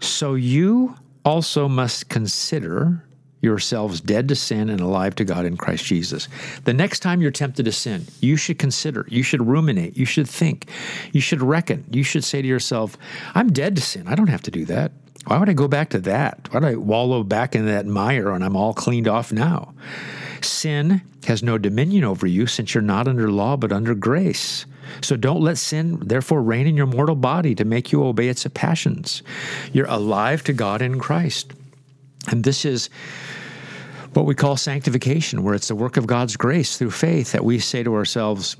so 0.00 0.34
you 0.34 0.96
also 1.26 1.68
must 1.68 2.08
consider 2.08 3.02
yourselves 3.42 4.00
dead 4.00 4.28
to 4.28 4.34
sin 4.34 4.70
and 4.70 4.80
alive 4.80 5.14
to 5.16 5.24
God 5.24 5.44
in 5.44 5.56
Christ 5.56 5.84
Jesus. 5.84 6.28
The 6.64 6.72
next 6.72 7.00
time 7.00 7.20
you're 7.20 7.30
tempted 7.30 7.64
to 7.64 7.72
sin, 7.72 8.06
you 8.20 8.36
should 8.36 8.58
consider, 8.58 9.06
you 9.08 9.22
should 9.22 9.46
ruminate, 9.46 9.96
you 9.96 10.06
should 10.06 10.28
think, 10.28 10.70
you 11.12 11.20
should 11.20 11.42
reckon, 11.42 11.84
you 11.90 12.02
should 12.02 12.24
say 12.24 12.40
to 12.40 12.48
yourself, 12.48 12.96
I'm 13.34 13.52
dead 13.52 13.76
to 13.76 13.82
sin. 13.82 14.08
I 14.08 14.14
don't 14.14 14.28
have 14.28 14.42
to 14.42 14.50
do 14.50 14.64
that. 14.66 14.92
Why 15.26 15.38
would 15.38 15.48
I 15.48 15.54
go 15.54 15.68
back 15.68 15.90
to 15.90 15.98
that? 16.00 16.48
Why 16.52 16.60
would 16.60 16.68
I 16.68 16.76
wallow 16.76 17.24
back 17.24 17.56
in 17.56 17.66
that 17.66 17.86
mire 17.86 18.30
and 18.30 18.44
I'm 18.44 18.56
all 18.56 18.72
cleaned 18.72 19.08
off 19.08 19.32
now? 19.32 19.74
Sin 20.40 21.02
has 21.26 21.42
no 21.42 21.58
dominion 21.58 22.04
over 22.04 22.26
you 22.26 22.46
since 22.46 22.72
you're 22.72 22.82
not 22.82 23.08
under 23.08 23.30
law 23.30 23.56
but 23.56 23.72
under 23.72 23.94
grace. 23.94 24.64
So 25.02 25.16
don't 25.16 25.40
let 25.40 25.58
sin, 25.58 25.98
therefore, 26.00 26.42
reign 26.42 26.66
in 26.66 26.76
your 26.76 26.86
mortal 26.86 27.16
body 27.16 27.54
to 27.54 27.64
make 27.64 27.92
you 27.92 28.04
obey 28.04 28.28
its 28.28 28.46
passions. 28.54 29.22
You're 29.72 29.86
alive 29.86 30.44
to 30.44 30.52
God 30.52 30.82
in 30.82 30.98
Christ. 30.98 31.52
And 32.28 32.44
this 32.44 32.64
is 32.64 32.90
what 34.14 34.26
we 34.26 34.34
call 34.34 34.56
sanctification, 34.56 35.42
where 35.42 35.54
it's 35.54 35.68
the 35.68 35.74
work 35.74 35.96
of 35.96 36.06
God's 36.06 36.36
grace 36.36 36.78
through 36.78 36.90
faith 36.90 37.32
that 37.32 37.44
we 37.44 37.58
say 37.58 37.82
to 37.82 37.94
ourselves, 37.94 38.56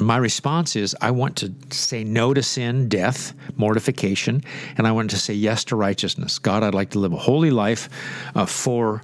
my 0.00 0.16
response 0.16 0.76
is, 0.76 0.94
I 1.00 1.10
want 1.10 1.36
to 1.36 1.52
say 1.70 2.04
no 2.04 2.34
to 2.34 2.42
sin, 2.42 2.88
death, 2.88 3.32
mortification, 3.56 4.44
and 4.76 4.86
I 4.86 4.92
want 4.92 5.10
to 5.10 5.18
say 5.18 5.34
yes 5.34 5.64
to 5.64 5.76
righteousness. 5.76 6.38
God, 6.38 6.62
I'd 6.62 6.74
like 6.74 6.90
to 6.90 6.98
live 6.98 7.12
a 7.12 7.16
holy 7.16 7.50
life 7.50 7.88
uh, 8.34 8.46
for 8.46 9.02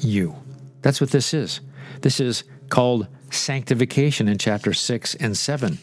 you. 0.00 0.36
That's 0.82 1.00
what 1.00 1.10
this 1.10 1.34
is. 1.34 1.60
This 2.00 2.20
is 2.20 2.44
called 2.68 3.08
sanctification 3.30 4.28
in 4.28 4.38
chapter 4.38 4.72
6 4.72 5.14
and 5.16 5.36
7. 5.36 5.78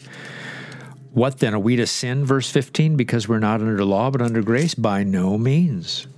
What 1.12 1.38
then? 1.38 1.54
Are 1.54 1.60
we 1.60 1.76
to 1.76 1.86
sin, 1.86 2.24
verse 2.24 2.50
15, 2.50 2.96
because 2.96 3.28
we're 3.28 3.38
not 3.38 3.60
under 3.60 3.84
law 3.84 4.10
but 4.10 4.20
under 4.20 4.42
grace? 4.42 4.74
By 4.74 5.04
no 5.04 5.38
means. 5.38 6.08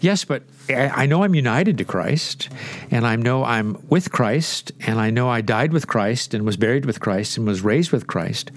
Yes, 0.00 0.24
but 0.24 0.42
I 0.68 1.06
know 1.06 1.22
I'm 1.22 1.34
united 1.34 1.78
to 1.78 1.84
Christ, 1.84 2.48
and 2.90 3.06
I 3.06 3.16
know 3.16 3.44
I'm 3.44 3.82
with 3.88 4.10
Christ, 4.10 4.72
and 4.80 4.98
I 4.98 5.10
know 5.10 5.28
I 5.28 5.40
died 5.40 5.72
with 5.72 5.86
Christ, 5.86 6.34
and 6.34 6.44
was 6.44 6.56
buried 6.56 6.86
with 6.86 7.00
Christ, 7.00 7.36
and 7.36 7.46
was 7.46 7.60
raised 7.60 7.92
with 7.92 8.06
Christ. 8.06 8.50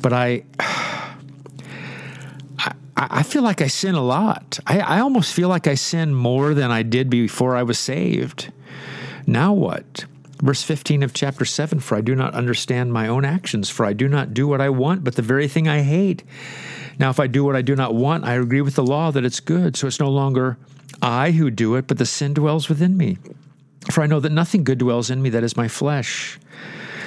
But 0.00 0.12
I, 0.12 0.44
I, 0.60 1.14
I 2.96 3.22
feel 3.22 3.42
like 3.42 3.62
I 3.62 3.68
sin 3.68 3.94
a 3.94 4.02
lot. 4.02 4.58
I, 4.66 4.80
I 4.80 5.00
almost 5.00 5.32
feel 5.32 5.48
like 5.48 5.66
I 5.66 5.74
sin 5.74 6.14
more 6.14 6.54
than 6.54 6.70
I 6.70 6.82
did 6.82 7.10
before 7.10 7.56
I 7.56 7.62
was 7.62 7.78
saved. 7.78 8.52
Now 9.26 9.52
what? 9.52 10.06
Verse 10.40 10.62
15 10.62 11.02
of 11.02 11.12
chapter 11.12 11.44
7 11.44 11.80
For 11.80 11.96
I 11.96 12.00
do 12.00 12.14
not 12.14 12.34
understand 12.34 12.92
my 12.92 13.08
own 13.08 13.24
actions, 13.24 13.68
for 13.68 13.84
I 13.84 13.92
do 13.92 14.08
not 14.08 14.34
do 14.34 14.46
what 14.46 14.60
I 14.60 14.70
want, 14.70 15.04
but 15.04 15.16
the 15.16 15.22
very 15.22 15.48
thing 15.48 15.66
I 15.66 15.82
hate. 15.82 16.22
Now, 16.98 17.10
if 17.10 17.20
I 17.20 17.26
do 17.26 17.44
what 17.44 17.56
I 17.56 17.62
do 17.62 17.76
not 17.76 17.94
want, 17.94 18.24
I 18.24 18.34
agree 18.34 18.60
with 18.60 18.74
the 18.74 18.84
law 18.84 19.10
that 19.10 19.24
it's 19.24 19.40
good. 19.40 19.76
So 19.76 19.86
it's 19.86 20.00
no 20.00 20.08
longer 20.08 20.56
I 21.02 21.32
who 21.32 21.50
do 21.50 21.74
it, 21.74 21.86
but 21.86 21.98
the 21.98 22.06
sin 22.06 22.34
dwells 22.34 22.68
within 22.68 22.96
me. 22.96 23.18
For 23.90 24.02
I 24.02 24.06
know 24.06 24.20
that 24.20 24.32
nothing 24.32 24.64
good 24.64 24.78
dwells 24.78 25.10
in 25.10 25.22
me, 25.22 25.30
that 25.30 25.44
is 25.44 25.56
my 25.56 25.68
flesh. 25.68 26.38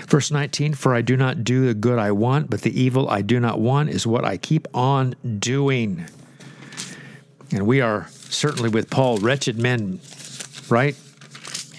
Verse 0.07 0.31
19 0.31 0.73
For 0.73 0.93
I 0.93 1.01
do 1.01 1.15
not 1.15 1.43
do 1.43 1.65
the 1.65 1.73
good 1.73 1.99
I 1.99 2.11
want, 2.11 2.49
but 2.49 2.61
the 2.61 2.81
evil 2.81 3.09
I 3.09 3.21
do 3.21 3.39
not 3.39 3.59
want 3.59 3.89
is 3.89 4.05
what 4.05 4.25
I 4.25 4.37
keep 4.37 4.67
on 4.73 5.15
doing. 5.39 6.05
And 7.51 7.65
we 7.65 7.81
are 7.81 8.07
certainly 8.09 8.69
with 8.69 8.89
Paul, 8.89 9.17
wretched 9.17 9.57
men, 9.57 9.99
right? 10.69 10.95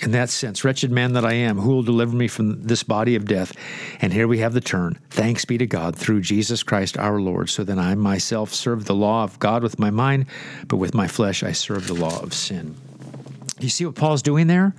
In 0.02 0.10
that 0.10 0.30
sense, 0.30 0.64
wretched 0.64 0.90
man 0.90 1.12
that 1.12 1.24
I 1.24 1.34
am, 1.34 1.58
who 1.58 1.70
will 1.70 1.82
deliver 1.82 2.14
me 2.16 2.26
from 2.26 2.62
this 2.62 2.82
body 2.82 3.14
of 3.14 3.24
death? 3.24 3.52
And 4.00 4.12
here 4.12 4.26
we 4.26 4.38
have 4.38 4.52
the 4.52 4.60
turn. 4.60 4.98
Thanks 5.10 5.44
be 5.44 5.56
to 5.58 5.66
God 5.66 5.94
through 5.94 6.22
Jesus 6.22 6.62
Christ 6.62 6.98
our 6.98 7.20
Lord, 7.20 7.48
so 7.48 7.62
that 7.64 7.78
I 7.78 7.94
myself 7.94 8.52
serve 8.52 8.84
the 8.84 8.94
law 8.94 9.22
of 9.22 9.38
God 9.38 9.62
with 9.62 9.78
my 9.78 9.90
mind, 9.90 10.26
but 10.66 10.76
with 10.76 10.94
my 10.94 11.06
flesh 11.06 11.42
I 11.42 11.52
serve 11.52 11.86
the 11.86 11.94
law 11.94 12.20
of 12.20 12.34
sin. 12.34 12.74
You 13.60 13.68
see 13.68 13.86
what 13.86 13.94
Paul's 13.94 14.22
doing 14.22 14.48
there? 14.48 14.74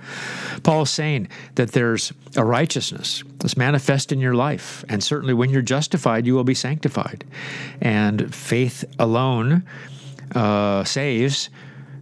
Paul's 0.62 0.90
saying 0.90 1.28
that 1.54 1.72
there's 1.72 2.12
a 2.36 2.44
righteousness 2.44 3.22
that's 3.38 3.56
manifest 3.56 4.12
in 4.12 4.20
your 4.20 4.34
life. 4.34 4.84
And 4.90 5.02
certainly 5.02 5.32
when 5.32 5.48
you're 5.48 5.62
justified, 5.62 6.26
you 6.26 6.34
will 6.34 6.44
be 6.44 6.54
sanctified. 6.54 7.24
And 7.80 8.34
faith 8.34 8.84
alone 8.98 9.62
uh, 10.34 10.84
saves, 10.84 11.48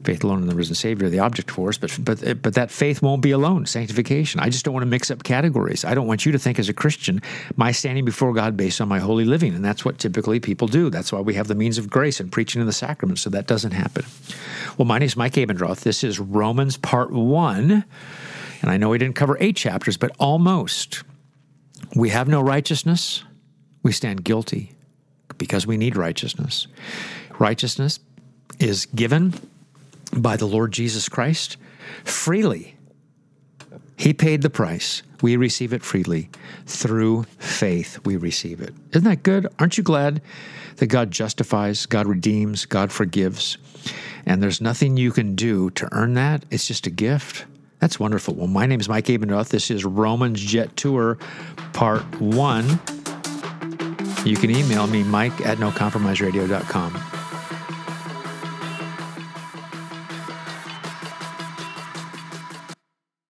faith 0.05 0.25
alone 0.25 0.43
in 0.43 0.49
the 0.49 0.55
risen 0.55 0.75
Savior, 0.75 1.09
the 1.09 1.21
object 1.21 1.51
for 1.51 1.69
us, 1.69 1.79
but 1.79 1.97
but 2.03 2.43
but 2.43 2.55
that 2.55 2.71
faith 2.71 3.03
won't 3.03 3.23
be 3.23 3.31
alone. 3.31 3.67
Sanctification. 3.67 4.41
I 4.41 4.49
just 4.49 4.65
don't 4.65 4.75
want 4.75 4.83
to 4.83 4.89
mix 4.89 5.11
up 5.11 5.23
categories. 5.23 5.85
I 5.85 5.95
don't 5.95 6.07
want 6.07 6.27
you 6.27 6.33
to 6.33 6.39
think 6.39 6.59
as 6.59 6.69
a 6.69 6.75
Christian 6.75 7.21
my 7.57 7.73
standing 7.73 8.05
before 8.05 8.33
God 8.33 8.57
based 8.57 8.81
on 8.81 8.89
my 8.89 8.99
holy 8.99 9.25
living, 9.25 9.55
and 9.55 9.65
that's 9.65 9.85
what 9.85 9.99
typically 9.99 10.41
people 10.41 10.69
do. 10.69 10.91
That's 10.91 11.13
why 11.13 11.21
we 11.21 11.35
have 11.35 11.49
the 11.49 11.55
means 11.55 11.79
of 11.79 11.91
grace 11.91 12.21
and 12.21 12.31
preaching 12.31 12.61
in 12.61 12.67
the 12.67 12.73
sacraments, 12.73 13.23
so 13.23 13.31
that 13.31 13.47
doesn't 13.47 13.73
happen. 13.73 14.05
Well, 14.77 14.87
my 14.87 14.99
name 14.99 15.07
is 15.07 15.17
Mike 15.17 15.35
Abendroth. 15.35 15.81
This 15.81 16.05
is 16.05 16.19
Romans 16.19 16.77
Part 16.77 17.11
One, 17.13 17.85
and 18.61 18.71
I 18.71 18.77
know 18.77 18.89
we 18.91 18.99
didn't 18.99 19.17
cover 19.17 19.37
eight 19.41 19.57
chapters, 19.57 19.97
but 19.97 20.13
almost. 20.19 21.03
We 21.95 22.11
have 22.11 22.29
no 22.29 22.41
righteousness. 22.41 23.25
We 23.83 23.93
stand 23.93 24.25
guilty 24.25 24.73
because 25.37 25.67
we 25.67 25.77
need 25.77 25.97
righteousness. 25.97 26.69
Righteousness 27.39 27.99
is 28.59 28.87
given 28.87 29.35
by 30.13 30.37
the 30.37 30.47
Lord 30.47 30.73
Jesus 30.73 31.09
Christ 31.09 31.57
freely. 32.05 32.77
He 33.97 34.13
paid 34.13 34.43
the 34.43 34.51
price. 34.51 35.03
We 35.23 35.37
receive 35.37 35.73
it 35.73 35.83
freely. 35.83 36.31
Through 36.67 37.25
faith, 37.39 38.05
we 38.05 38.17
receive 38.17 38.61
it. 38.61 38.75
Isn't 38.91 39.09
that 39.09 39.23
good? 39.23 39.47
Aren't 39.59 39.79
you 39.79 39.85
glad 39.85 40.21
that 40.77 40.87
God 40.87 41.11
justifies, 41.11 41.87
God 41.87 42.07
redeems, 42.07 42.67
God 42.67 42.91
forgives? 42.91 43.59
And 44.27 44.43
there's 44.43 44.61
nothing 44.61 44.97
you 44.97 45.13
can 45.13 45.35
do 45.37 45.71
to 45.71 45.89
earn 45.93 46.15
that. 46.15 46.45
It's 46.51 46.67
just 46.67 46.87
a 46.87 46.91
gift. 46.91 47.45
That's 47.79 47.99
wonderful. 47.99 48.35
Well, 48.35 48.47
my 48.47 48.67
name 48.67 48.81
is 48.81 48.89
Mike 48.89 49.07
Abendroth. 49.07 49.49
This 49.49 49.71
is 49.71 49.85
Romans 49.85 50.41
Jet 50.41 50.77
Tour 50.77 51.19
Part 51.73 52.21
1. 52.21 52.65
You 54.25 54.37
can 54.37 54.51
email 54.51 54.87
me, 54.87 55.03
mike 55.03 55.45
at 55.45 55.59
nocompromiseradio.com. 55.59 57.12